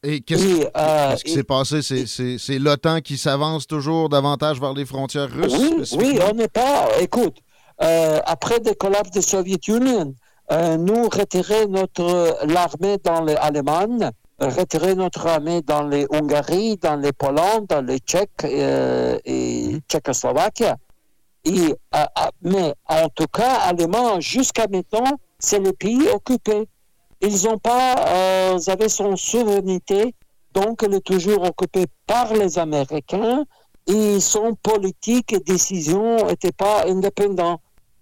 [0.03, 1.81] Et qu'est-ce euh, qui s'est passé?
[1.81, 5.53] C'est l'OTAN qui s'avance toujours davantage vers les frontières russes?
[5.53, 6.87] Oui, oui on n'est pas.
[6.99, 7.37] Écoute,
[7.77, 10.13] après le collapse de la Soviet Union,
[10.49, 14.11] nous retirons notre l'armée dans l'Allemagne
[14.47, 20.63] retirer notre armée dans les Hongarie, dans les Pologne, dans les Tchèques euh, et Tchécoslovaquie.
[21.43, 22.05] Et, euh, euh,
[22.41, 26.67] mais en tout cas, Allemand, jusqu'à maintenant, c'est le pays occupé.
[27.21, 30.15] Ils n'ont pas, euh, ils avaient son souveraineté,
[30.53, 33.43] donc elle est toujours occupée par les Américains
[33.87, 37.59] et son politique et décision n'étaient pas indépendants.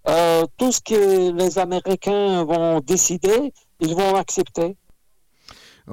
[0.08, 4.76] Euh, tout ce que les Américains vont décider, ils vont accepter.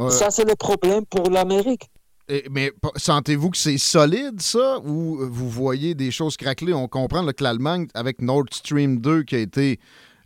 [0.09, 1.89] Ça, c'est le problème pour l'Amérique.
[2.29, 6.73] Et- mais sentez-vous que c'est solide, ça, ou vous voyez des choses craqueler?
[6.73, 9.79] On comprend là, que l'Allemagne, avec Nord Stream 2 qui a été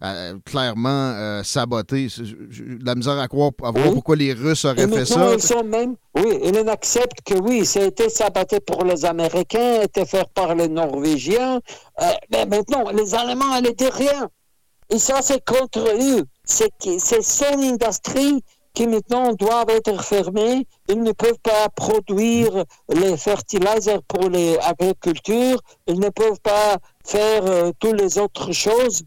[0.04, 3.93] euh, clairement euh, saboté, c'est- j'ai j'ai de la misère à, croire, à voir Oui.
[3.93, 5.32] pourquoi les Russes Et auraient fait ça.
[5.36, 9.82] ils sont même, oui, ils acceptent que oui, ça a été saboté pour les Américains,
[9.82, 11.60] a été fait par les Norvégiens.
[12.02, 14.28] Euh, mais maintenant, les Allemands, ils disent rien.
[14.89, 16.24] Et ça, c'est contre eux.
[16.45, 18.43] C'est son industrie
[18.74, 20.66] qui maintenant doivent être fermées.
[20.90, 25.62] Ils ne peuvent pas produire les fertilisers pour les agricultures.
[25.88, 29.04] Ils ne peuvent pas faire euh, toutes les autres choses.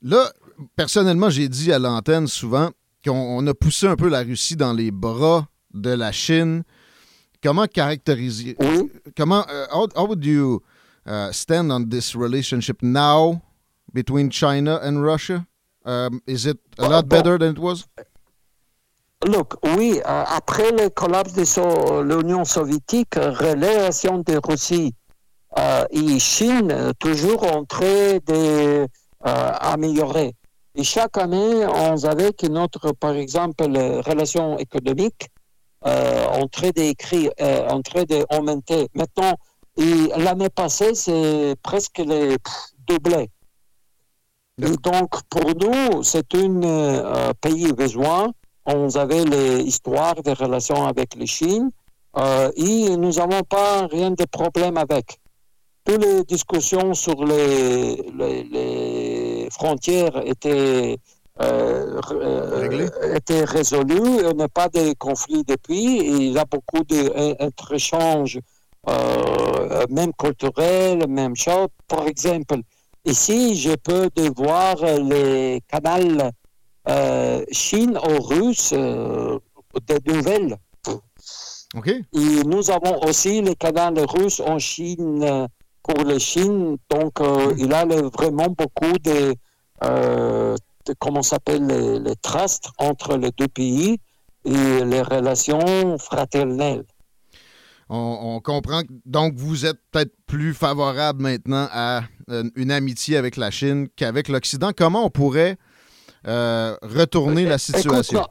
[0.00, 0.30] Là,
[0.76, 2.70] personnellement, j'ai dit à l'antenne souvent
[3.04, 6.62] qu'on on a poussé un peu la Russie dans les bras de la Chine.
[7.42, 8.90] Comment caractériser Oui.
[9.16, 10.62] comment uh, how, how would you
[11.06, 13.42] uh, stand on this relationship now
[13.92, 15.44] between China and Russia?
[15.84, 17.86] Um, is it a lot better than it was?
[19.24, 24.94] Look, oui, euh, après le collapse de so- l'Union soviétique, euh, relation de Russie
[25.58, 28.86] euh, et Chine euh, toujours en train de
[29.26, 30.30] euh.
[30.74, 35.28] Et chaque année, on avait que notre, par exemple, relation économique
[35.86, 37.30] euh, en train d'écrire,
[37.70, 38.88] en train d'augmenter.
[38.94, 39.34] Maintenant,
[39.76, 42.54] l'année passée, c'est presque les pff,
[42.88, 43.30] doublé.
[44.58, 48.30] Donc, pour nous, c'est un euh, pays besoin.
[48.66, 51.70] On avait les histoires des relations avec la Chine
[52.18, 55.18] euh, et nous n'avons pas rien de problème avec.
[55.84, 60.98] Toutes les discussions sur les, les, les frontières étaient,
[61.40, 64.20] euh, euh, étaient résolues.
[64.30, 65.98] Il n'y a pas de conflit depuis.
[65.98, 68.38] Et il y a beaucoup d'échanges,
[68.86, 71.68] euh, même culturels, même chose.
[71.88, 72.56] Par exemple,
[73.12, 76.30] Ici, je peux de voir les canaux
[76.88, 79.38] euh, Chine ou russe euh,
[79.88, 80.56] des nouvelles.
[81.74, 81.88] OK.
[81.88, 85.46] Et nous avons aussi les canaux russes en Chine euh,
[85.82, 86.76] pour les Chine.
[86.90, 89.34] Donc, euh, il y a le- vraiment beaucoup de,
[89.84, 90.54] euh,
[90.86, 93.98] de comment s'appelle, les, les trusts entre les deux pays
[94.44, 96.84] et les relations fraternelles.
[97.88, 98.82] On, on comprend.
[98.82, 103.88] que- Donc, vous êtes peut-être plus favorable maintenant à euh, une amitié avec la Chine
[103.96, 104.70] qu'avec l'Occident.
[104.76, 105.56] Comment on pourrait
[106.26, 108.24] euh, retourner la situation?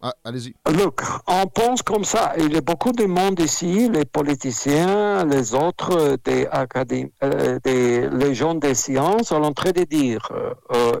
[0.00, 0.54] Ah, allez-y.
[0.72, 2.32] Look, on pense comme ça.
[2.38, 7.58] Il y a beaucoup de monde ici, les politiciens, les autres, euh, des académies, euh,
[7.64, 10.92] des, les gens des sciences, sont en train de dire, euh, euh,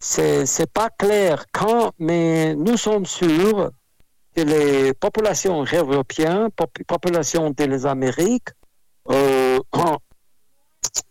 [0.00, 3.70] c'est c'est pas clair quand, mais nous sommes sûrs
[4.34, 8.48] que les populations européennes, pop- populations des Amériques,
[9.10, 9.58] euh,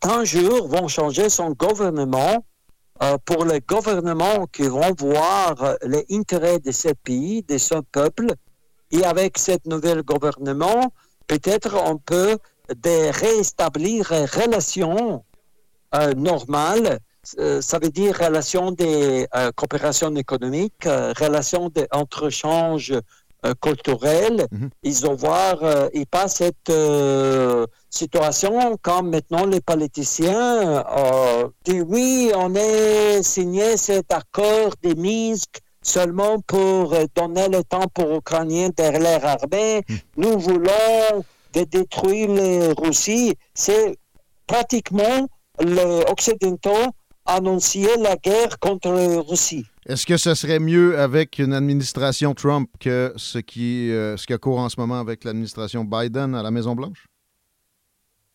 [0.02, 2.46] un jour vont changer son gouvernement
[3.04, 8.28] euh, pour les gouvernements qui vont voir les intérêts de ce pays, de ce peuple.
[8.92, 10.92] Et avec ce nouvel gouvernement,
[11.28, 12.38] peut-être on peut
[12.70, 15.24] de réétablir une relation
[15.96, 17.00] euh, normale.
[17.38, 22.94] Euh, ça veut dire relation de euh, coopération économique, euh, relation d'entrechange
[23.46, 24.48] euh, culturel.
[24.52, 24.70] Mhm.
[24.84, 31.86] Ils vont voir, euh, et pas cette euh, situation quand maintenant les politiciens euh, disent
[31.88, 38.16] oui, on a signé cet accord de Minsk seulement pour euh, donner le temps pour
[38.16, 39.84] Ukrainiens de leur armée.
[40.18, 43.36] Nous voulons de détruire les Russie.
[43.54, 43.96] C'est
[44.48, 45.28] pratiquement
[45.60, 46.92] les Occidentaux
[47.26, 49.66] annoncer la guerre contre la Russie.
[49.86, 54.34] Est-ce que ce serait mieux avec une administration Trump que ce qui, euh, ce qui
[54.34, 57.06] a cours en ce moment avec l'administration Biden à la Maison-Blanche?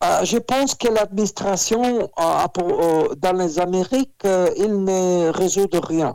[0.05, 6.15] Euh, je pense que l'administration euh, euh, dans les Amériques, il ne résout rien.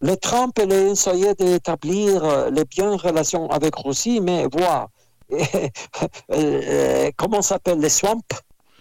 [0.00, 4.88] Le Trump il a essayé d'établir les bonnes relations avec Russie, mais voir
[7.16, 8.20] comment s'appelle les swamps,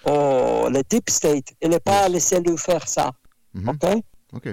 [0.05, 3.11] oh, les deep state, il n'est pas laissé lui faire ça.
[3.53, 3.69] Mhm.
[3.69, 3.85] OK?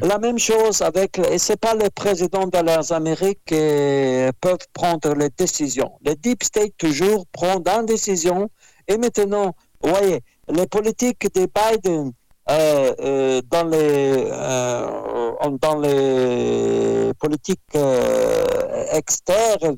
[0.03, 5.15] La même chose avec, et c'est pas les présidents de les Amériques qui peuvent prendre
[5.15, 5.93] les décisions.
[6.05, 8.51] Le deep state toujours prend une décision.
[8.89, 12.13] Et maintenant, vous voyez, les politiques de Biden
[12.51, 19.77] euh, euh, dans les euh, dans les politiques euh, externes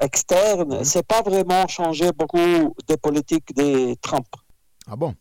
[0.00, 4.26] externes, c'est pas vraiment changé beaucoup des politiques de Trump.
[4.90, 5.14] Ah bon?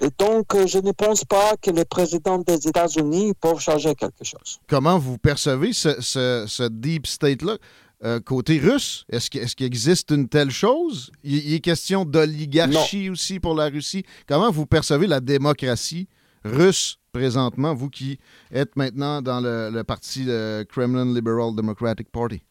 [0.00, 4.24] Et donc, euh, je ne pense pas que les présidents des États-Unis peuvent changer quelque
[4.24, 4.58] chose.
[4.68, 7.58] Comment vous percevez ce, ce- ce deep state-là?
[8.04, 9.04] euh, côté russe?
[9.10, 11.12] Est-ce qu'il existe une telle chose?
[11.22, 14.04] Il, est question d'oligarchie aussi pour la Russie.
[14.26, 16.08] Comment vous percevez la démocratie
[16.44, 18.18] russe présentement, vous qui
[18.50, 20.26] êtes maintenant dans le, parti
[20.68, 22.42] Kremlin Liberal Democratic Party?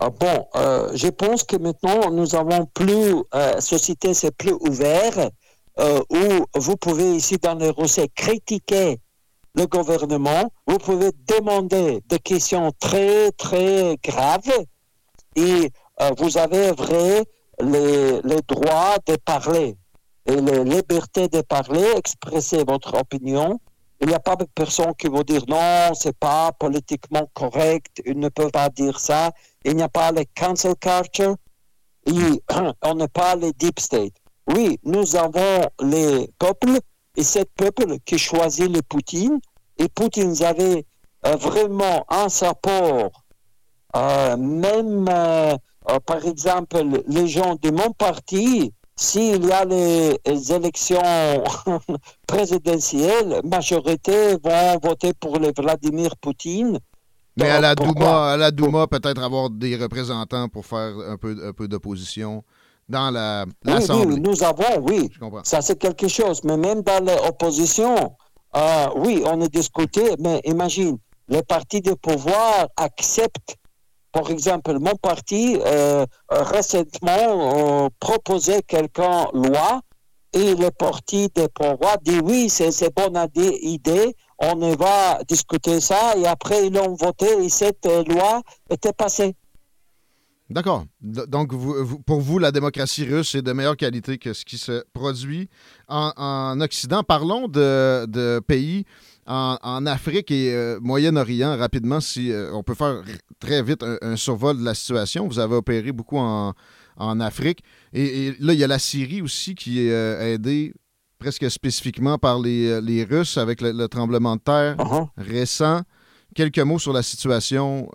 [0.00, 5.30] Ah bon, euh, je pense que maintenant nous avons plus, euh, société c'est plus ouvert,
[5.80, 9.00] euh, où vous pouvez ici dans les Russes critiquer
[9.56, 14.64] le gouvernement, vous pouvez demander des questions très très graves
[15.34, 17.24] et euh, vous avez vrai
[17.60, 19.76] les, les droits de parler
[20.26, 23.58] et la liberté de parler, expresser votre opinion.
[24.00, 28.18] Il n'y a pas de personne qui va dire non, c'est pas politiquement correct, il
[28.20, 29.32] ne peut pas dire ça.
[29.68, 31.36] Il n'y a pas le cancel culture.
[32.82, 34.14] On n'a pas le deep state.
[34.46, 36.78] Oui, nous avons les peuples
[37.16, 39.38] et ce peuple qui choisit le Poutine.
[39.76, 40.86] Et Poutine avait
[41.26, 43.10] euh, vraiment un support,
[43.94, 45.54] euh, même euh,
[46.06, 50.18] par exemple les gens de mon parti s'il y a les,
[50.52, 51.44] élections
[52.26, 56.78] présidentielles, majorité vont voter pour le Vladimir Poutine.
[57.38, 61.36] Mais à la Douma, à la Douma peut-être avoir des représentants pour faire un peu,
[61.44, 62.44] un peu d'opposition
[62.88, 63.44] dans la.
[63.64, 65.10] Oui, nous avons, oui.
[65.44, 66.42] Ça, c'est quelque chose.
[66.44, 68.16] Mais même dans l'opposition,
[68.56, 73.58] euh, oui, on a discuté, mais imagine, le parti de pouvoir accepte
[74.12, 79.82] par exemple, mon parti euh, récemment euh, proposait quelqu'un loi
[80.32, 83.28] et le parti de pouvoir dit oui, c'est une bonne
[83.62, 89.34] idée, on va discuter ça et après ils ont voté et cette loi était passée.
[90.50, 90.86] D'accord.
[91.02, 91.52] Donc,
[92.06, 95.50] pour vous, la démocratie russe est de meilleure qualité que ce qui se produit
[95.88, 97.02] en, Occident.
[97.02, 98.86] Parlons de pays
[99.28, 103.02] en, Afrique et euh, Moyen-Orient, rapidement, si euh, on peut faire
[103.38, 105.28] très vite un, survol de la situation.
[105.28, 106.54] Vous avez opéré beaucoup en,
[106.98, 107.62] Afrique.
[107.92, 110.74] Et, là, il y a la Syrie aussi qui est euh, aidée
[111.18, 115.08] presque spécifiquement par les, Russes avec le, tremblement de terre uh-huh.
[115.16, 115.82] récent.
[116.34, 117.88] Quelques mots sur la situation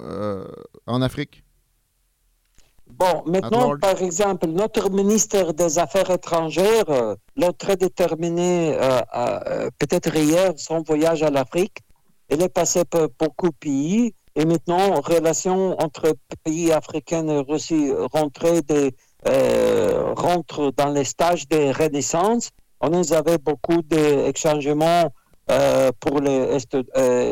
[0.88, 1.44] en Afrique?
[2.98, 9.70] Bon, maintenant, par exemple, notre ministre des Affaires étrangères euh, l'a très déterminé, euh, euh,
[9.80, 11.80] peut-être hier, son voyage à l'Afrique.
[12.30, 16.14] Il est passé par beaucoup de pays et maintenant, relations entre
[16.44, 17.92] pays africains et Russie
[18.68, 18.96] des,
[20.16, 22.50] rentre dans les stages de renaissance.
[22.86, 25.12] On avait beaucoup d'échangements
[26.02, 26.58] pour les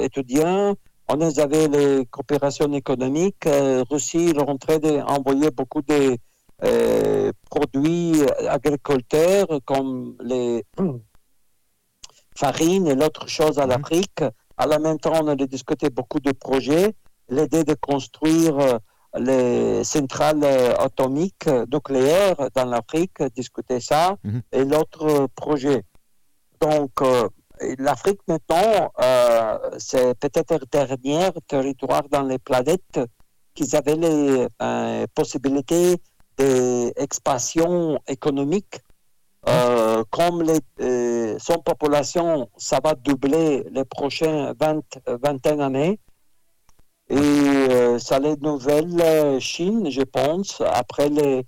[0.05, 0.75] étudiants,
[1.13, 3.45] on avait les coopérations économiques.
[3.45, 6.15] Euh, Russie rentrait d'envoyer beaucoup de
[6.63, 10.63] euh, produits agriculteurs comme les
[12.37, 13.71] farines et l'autre chose à mhm.
[13.71, 14.23] l'Afrique.
[14.55, 16.93] À la même temps, on a discuté beaucoup de projets,
[17.27, 18.77] l'idée de construire euh,
[19.17, 20.43] les centrales
[20.79, 24.41] atomiques nucléaires dans l'Afrique, discuter ça, mhm.
[24.51, 25.83] et l'autre projet.
[26.59, 27.01] Donc,
[27.77, 32.99] l'Afrique maintenant, euh, c'est peut-être le dernier territoire dans les planètes
[33.53, 35.97] qui avait les euh, possibilités
[36.37, 38.79] d'expansion économique.
[39.47, 44.81] Euh, comme les, son population, ça va doubler les prochaines 20,
[45.23, 45.99] vingtaine années.
[47.11, 51.45] Et ça les nouvelles Chine, je pense, après les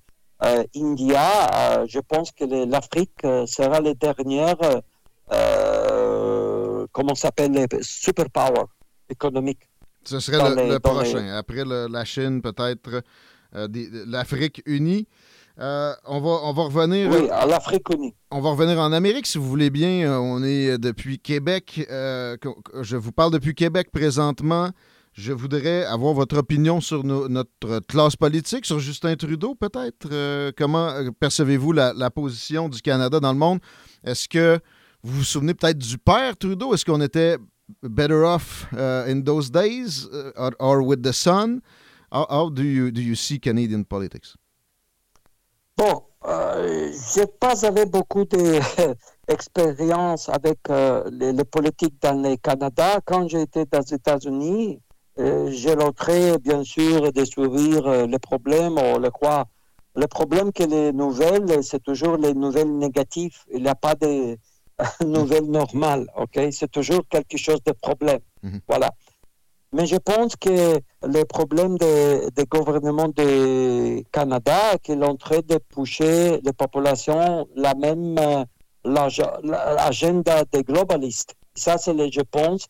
[0.75, 4.57] India, je pense que l'Afrique sera la dernière
[6.91, 8.65] comment s'appelle, les superpower
[9.09, 9.69] économiques.
[10.05, 11.35] Ce serait le, prochain.
[11.35, 13.03] Après la Chine, peut-être
[13.55, 13.67] euh,
[14.07, 15.07] l'Afrique unie.
[15.59, 17.11] Euh, on, va, on va revenir.
[17.11, 18.15] Oui, à l'Afrique unie.
[18.31, 20.11] On va revenir en Amérique, si vous voulez bien.
[20.11, 21.85] Euh, on est depuis Québec.
[21.87, 24.71] je vous parle depuis Québec présentement.
[25.13, 30.09] Je voudrais avoir votre opinion sur notre classe politique, sur Justin Trudeau, peut-être.
[30.57, 33.59] comment percevez-vous la, position du Canada dans le monde?
[34.03, 34.59] Est-ce que
[35.03, 36.73] vous vous souvenez peut-être du père Trudeau?
[36.73, 37.37] Est-ce qu'on était
[37.83, 41.61] better off uh, in those days uh, or, with the son?
[42.11, 44.35] How, how, do, you, do you see Canadian politics?
[45.77, 52.35] Bon, euh, je n'ai pas avec beaucoup d'expérience avec euh, les, les, politiques dans le
[52.37, 52.99] Canada.
[53.05, 54.79] Quand j'étais aux États-Unis,
[55.17, 59.45] j'ai l'entrée, bien sûr, de suivre euh, les problèmes, on le croit.
[59.95, 63.37] Le problème que les nouvelles, c'est toujours les nouvelles négatives.
[63.53, 64.37] Il n'y a pas de
[65.05, 66.39] nouvelle normale, ok?
[66.51, 68.59] C'est toujours quelque chose de problème, mhm.
[68.67, 68.91] voilà.
[69.71, 75.57] Mais je pense que le problème des de gouvernements du Canada, qui l'ont train de
[75.57, 78.43] pousser les populations la même euh,
[78.85, 81.35] l'agenda des globalistes.
[81.55, 82.67] Ça, c'est je pense,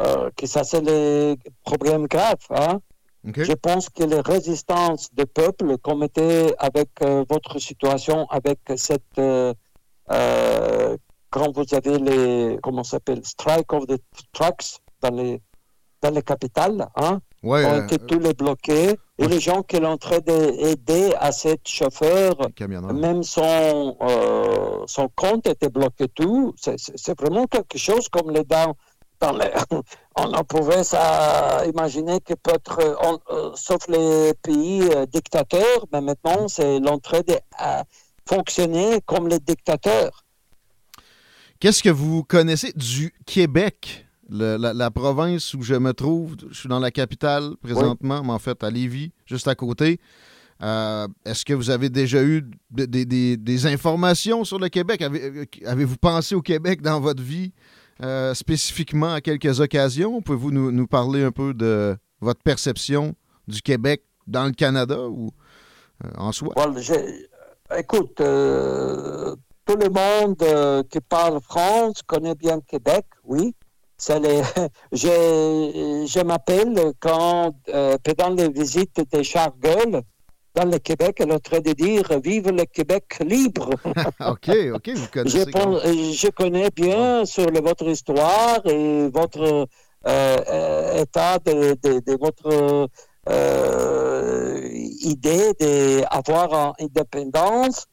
[0.00, 2.38] euh, que ça, c'est le problème grave.
[2.50, 2.80] Hein?
[3.24, 9.18] Je pense que les résistances des peuples, comme était avec euh, votre situation, avec cette
[9.18, 9.54] euh,
[11.30, 14.00] quand vous avez les comment s'appelle strike of the
[14.32, 15.40] trucks dans les
[16.02, 19.98] dans les capitales, hein, Ouais, ont été tous les bloqués et les gens qui l'ont
[19.98, 22.34] train d'aider à cet chauffeur,
[22.92, 23.96] même son
[24.86, 26.54] son compte était bloqué tout.
[26.56, 28.76] C'est vraiment quelque chose comme les dents.
[29.22, 29.38] Dans
[30.16, 35.86] on en pouvait ça imaginer que peut-être, euh, on- euh, sauf les pays euh, dictateurs,
[35.92, 37.84] mais maintenant c'est l'entrée de à
[38.28, 40.24] fonctionner comme les dictateurs.
[41.60, 46.34] Qu'est-ce que vous connaissez du Québec, le- la, la province où je me trouve?
[46.50, 50.00] Je suis dans la capitale présentement, mais en fait à Lévis, juste à côté.
[50.62, 55.00] Euh, Est-ce que vous avez déjà eu de- des- des- des informations sur le Québec?
[55.02, 57.52] Avez- Avez-vous pensé au Québec dans votre vie,
[58.02, 60.20] euh, spécifiquement à quelques occasions?
[60.22, 63.14] Pouvez-vous nous, parler un peu de votre perception
[63.48, 65.30] du Québec dans le Canada ou
[66.04, 66.54] euh, en soi?
[66.78, 67.28] J'ai-
[67.76, 69.34] écoute, euh,
[69.64, 73.54] tout le monde qui parle France connaît bien Québec, oui.
[74.08, 74.42] Les,
[74.92, 77.54] je, m'appelle quand,
[78.02, 79.52] pendant les visites de Charles
[80.54, 83.70] dans le Québec, elle est en train de dire Vive le Québec libre.
[84.20, 85.50] OK, OK, vous Je, connaissez.
[85.50, 89.66] pense- je connais bien sur le- votre histoire et votre euh,
[90.06, 92.88] euh, état de, de- de votre
[93.28, 94.68] euh,
[95.02, 97.86] idée d'avoir une indépendance.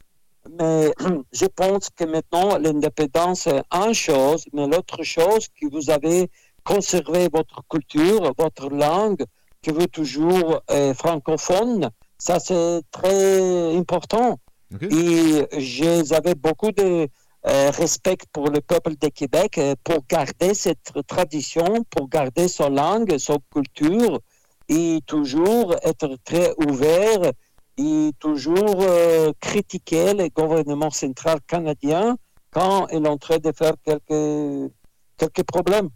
[0.60, 0.91] Mais
[1.32, 6.30] je pense que maintenant, l'indépendance est une chose, mais l'autre chose, que vous avez
[6.66, 9.24] conservé votre culture, votre langue,
[9.62, 11.89] que vous toujours euh, francophone,
[12.20, 14.40] ça c'est très important.
[14.74, 14.84] OK.
[14.84, 17.08] Et j'avais beaucoup de
[17.48, 22.70] euh, respect pour le peuple de Québec euh, pour garder cette tradition, pour garder son
[22.70, 24.20] langue, son culture
[24.68, 27.32] et toujours être très ouvert
[27.78, 32.18] et toujours euh, critiquer le gouvernement central canadien
[32.52, 34.72] quand il est en train de faire quelques,
[35.18, 35.90] quelques problèmes.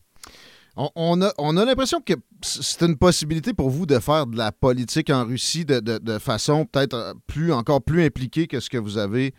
[0.75, 4.51] On, a, on a l'impression que c'est une possibilité pour vous de faire de la
[4.51, 9.35] politique en Russie de, façon peut-être euh, encore plus impliquée que ce que vous avez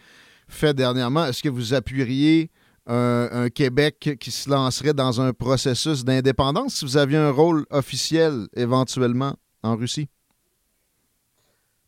[0.47, 1.26] fait dernièrement.
[1.26, 2.51] Est-ce que vous appuieriez
[2.87, 7.66] un, un Québec qui se lancerait dans un processus d'indépendance si vous aviez un rôle
[7.70, 10.09] officiel éventuellement en Russie?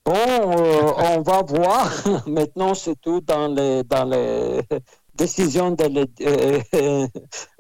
[0.07, 1.93] Bon, euh, on va voir.
[2.29, 4.61] Maintenant, c'est tout dans les, dans les
[5.25, 7.07] décisions de euh, euh,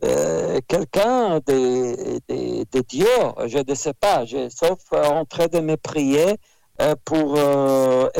[0.04, 5.61] euh, quelqu'un, des des- des dieux, je ne sais pas, je- sauf en train de
[5.61, 6.36] me prier
[7.09, 7.28] pour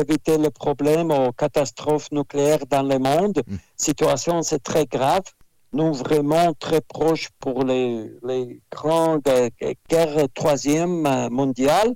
[0.03, 3.37] éviter le problème aux catastrophes nucléaires dans le monde.
[3.45, 3.55] Mm.
[3.87, 5.25] Situation, c'est très grave.
[5.73, 7.89] Nous, vraiment très proches pour les,
[8.29, 9.29] les grandes
[9.89, 11.91] guerres troisième mondiale.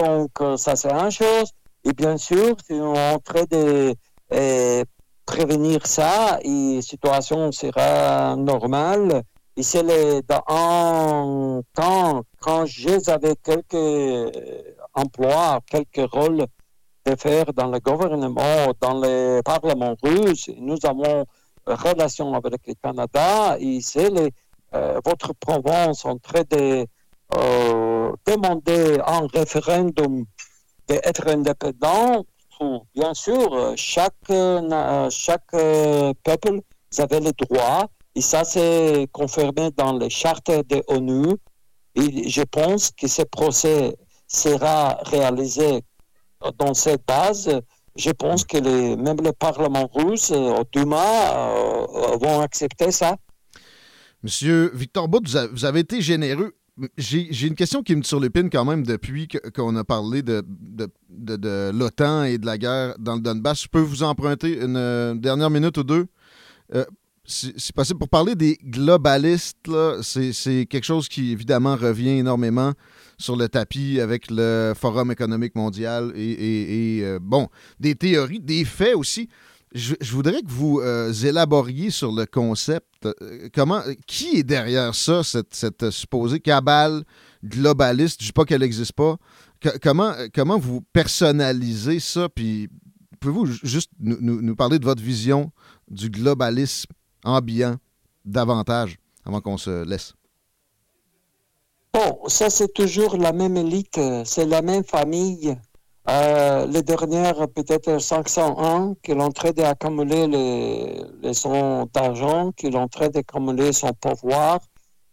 [0.00, 0.32] Donc,
[0.64, 1.48] ça, c'est une chose.
[1.86, 3.94] Et bien sûr, si on est en train de
[5.34, 9.22] prévenir ça, et la situation sera normale.
[9.56, 14.30] Et c'est le- dans temps, quand j'avais quelques euh,
[15.02, 16.44] emplois, quelques rôles
[17.06, 21.18] de faire dans le gouvernement, dans le Parlement russe, nous avons
[21.66, 24.30] relation avec le Canada et c'est les,
[24.74, 26.64] euh, votre province en train de
[27.36, 30.14] euh, demander un référendum
[30.88, 32.24] d'être indépendant.
[32.94, 36.60] Bien sûr, euh, chaque, euh, na- chaque euh, peuple
[36.98, 41.36] avez le droit et ça c'est confirmé dans les chartes de l'ONU.
[41.96, 43.96] Je pense que ce procès
[44.28, 45.82] sera réalisé
[46.58, 47.48] dans cette base.
[47.96, 53.16] Je pense que même le Parlement russe, euh, au Duma, euh, vont accepter ça.
[54.22, 56.52] Monsieur Victor Bout, vous avez été généreux.
[56.96, 61.70] J'ai une question qui me surlupine quand même depuis qu'on a parlé de, de, de-
[61.74, 63.62] l'OTAN et de la guerre dans le Donbass.
[63.64, 66.06] Je peux vous emprunter une euh, dernière minute ou deux?
[66.74, 66.84] Euh,
[67.24, 69.70] si si possible, pour parler des globalistes,
[70.02, 72.72] c'est c'est quelque chose qui évidemment revient énormément
[73.18, 78.96] sur le tapis avec le Forum économique mondial et, euh, bon, des théories, des faits
[78.96, 79.28] aussi.
[79.72, 83.06] Je, voudrais que vous euh, élaboriez sur le concept.
[83.06, 87.04] euh, comment, qui est derrière ça, cette, supposée cabale
[87.44, 88.20] globaliste?
[88.20, 89.16] Je ne dis pas qu'elle n'existe pas.
[89.82, 92.28] Comment, comment vous personnalisez ça?
[92.28, 92.68] Puis
[93.20, 95.52] pouvez-vous ju- juste nous, parler de votre vision
[95.88, 96.90] du globalisme
[97.24, 97.76] ambiant
[98.24, 100.14] davantage avant qu'on se laisse?
[101.92, 105.56] Bon, ça c'est toujours la même élite, euh, c'est la même famille.
[106.08, 112.70] Euh, les dernières, peut-être 500 ans, qui l'ont train d'accumuler les, les sons d'argent, qui
[112.70, 114.58] l'ont train d'accumuler son pouvoir,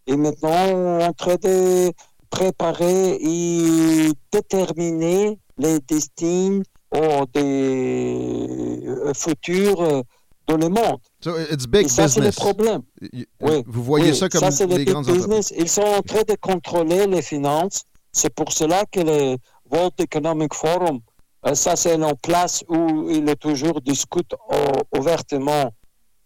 [0.06, 1.92] et maintenant en train de
[2.30, 6.60] préparer et déterminer les destins
[7.34, 10.02] des euh, futurs euh,
[10.46, 10.98] dans le monde.
[11.22, 12.82] So it's big Et ça, c'est le problème.
[13.12, 13.62] Y- Oui.
[13.66, 15.26] Vous voyez Oui, ça comme c'est le les big grandes entreprises.
[15.26, 15.52] business.
[15.58, 17.82] Ils sont en train de contrôler les finances.
[18.12, 19.36] C'est pour cela que le
[19.70, 21.00] World Economic Forum,
[21.46, 24.34] euh, ça c'est en place où ils toujours discutent
[24.96, 25.70] ouvertement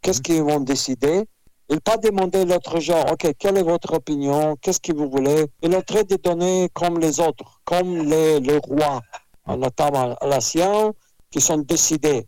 [0.02, 0.22] qu'est-ce Mhm.
[0.22, 1.24] qu'ils vont décider?
[1.68, 4.56] Ils pas demander l'autre genre, OK, quelle est votre opinion?
[4.60, 5.46] Qu'est-ce que vous voulez?
[5.62, 9.00] Ils sont en train de donner comme les autres, comme les, les rois,
[9.46, 10.92] notamment la science,
[11.30, 12.26] qui sont décidés.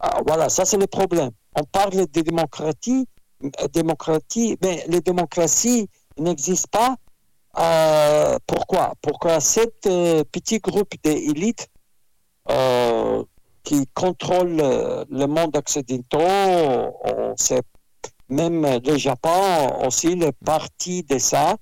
[0.00, 1.30] Ah, voilà, ça c'est le problème.
[1.54, 3.06] On parle de démocratie,
[3.44, 6.96] euh, démocratie, mais les démocraties n'existent pas.
[7.58, 8.94] Euh, pourquoi?
[9.00, 11.68] Pourquoi cet euh, petit groupe d'élites
[12.50, 13.24] euh,
[13.64, 17.62] qui contrôle euh, le monde occidental, on sait
[18.28, 21.56] même le Japon aussi, le parti de ça.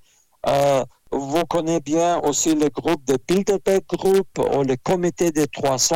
[0.47, 5.95] Euh, vous connaissez bien aussi le groupe de Bilderberg Group, ou le comité des 300,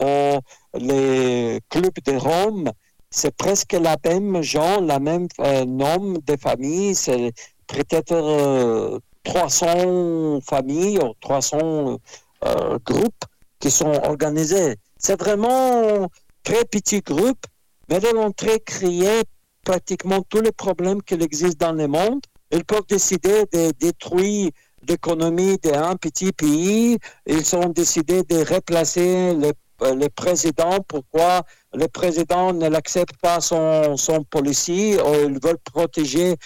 [0.00, 0.38] ou
[0.78, 2.70] les clubs de Rome.
[3.10, 5.26] C'est presque la même gens, la même
[5.66, 6.94] nom de famille.
[6.94, 7.32] C'est
[7.66, 11.98] peut-être 300 familles ou 300
[12.44, 13.24] euh, groupes
[13.58, 14.76] qui sont organisés.
[14.98, 16.08] C'est vraiment
[16.42, 17.44] très petit groupe,
[17.88, 19.22] mais ils ont très créé
[19.64, 22.20] pratiquement tous les problèmes qui existent dans le monde.
[22.50, 24.50] Ils peuvent décider de détruire
[24.88, 26.98] l'économie d'un petit pays.
[27.26, 29.52] Ils ont décidé de replacer le,
[29.82, 30.78] euh, le président.
[30.88, 31.42] Pourquoi
[31.74, 36.36] le président ne l'accepte pas son, son policier ils veulent protéger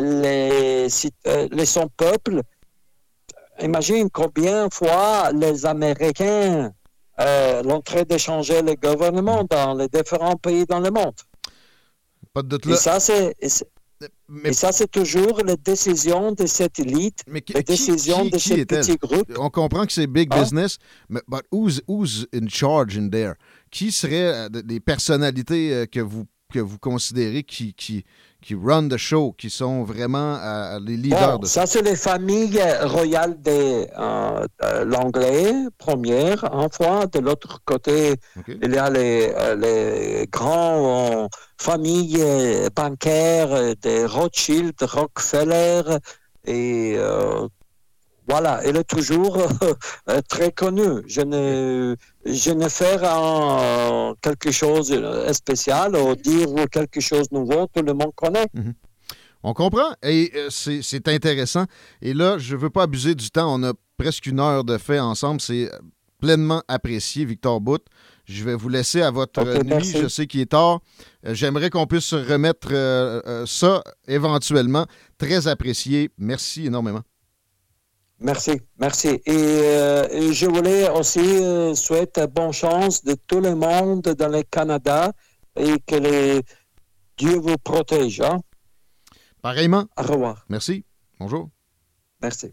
[0.00, 2.40] les, cit- euh, les- son peuple.
[3.60, 6.72] Imagine combien de fois les Américains
[7.20, 11.14] euh, l'ont train de changer le gouvernement dans les différents pays dans le monde.
[12.32, 12.76] Pas de doute Et là.
[12.76, 13.48] ça, c'est et
[14.28, 18.24] Mais, et ça, c'est toujours la décision de cette élite, mais qui, la qui- décision
[18.24, 19.30] qui- de ce petit groupe.
[19.38, 20.40] On comprend que c'est big Ah.
[20.40, 20.78] business,
[21.08, 23.34] mais but who's, who's in charge in there?
[23.70, 28.04] Qui seraient euh, des personnalités euh, que vous, que vous considérez qui, qui,
[28.42, 31.60] qui run the show, qui sont vraiment euh, les leaders Bon, de ça?
[31.60, 37.06] ça, c'est les familles royales de euh, euh, l'anglais, première, en fois.
[37.06, 38.16] De l'autre côté,
[38.48, 41.28] il y a les, euh, les grands euh,
[41.58, 45.82] familles euh, bancaires euh, de Rothschild, Rockefeller,
[46.44, 47.46] et euh,
[48.28, 49.36] voilà, elle est toujours
[50.08, 51.02] euh, très connue.
[51.06, 52.96] Je ne, je ne fais
[54.20, 58.46] quelque chose de spécial ou dire quelque chose de nouveau, tout le monde connaît.
[59.42, 61.64] On comprend et euh, c'est intéressant.
[62.00, 63.52] Et là, je ne veux pas abuser du temps.
[63.52, 65.40] On a presque une heure de fait ensemble.
[65.40, 65.78] C'est euh,
[66.20, 67.82] pleinement apprécié, Victor Bout.
[68.24, 69.68] Je vais vous laisser à votre euh, nuit.
[69.68, 69.98] merci.
[70.00, 70.80] Je sais qu'il est tard.
[71.26, 74.86] Euh, J'aimerais qu'on puisse remettre euh, euh, ça éventuellement.
[75.18, 76.10] Très apprécié.
[76.18, 77.02] Merci énormément.
[78.22, 79.08] Merci, merci.
[79.08, 84.28] Et, euh, et je voulais aussi euh, souhaiter bonne chance de tout le monde dans
[84.28, 85.12] le Canada
[85.56, 86.42] et que les...
[87.18, 88.20] Dieu vous protège.
[88.20, 88.40] hein.
[89.42, 89.86] Pareillement.
[89.98, 90.46] Au revoir.
[90.48, 90.84] Merci.
[91.20, 91.50] Bonjour.
[92.20, 92.52] Merci.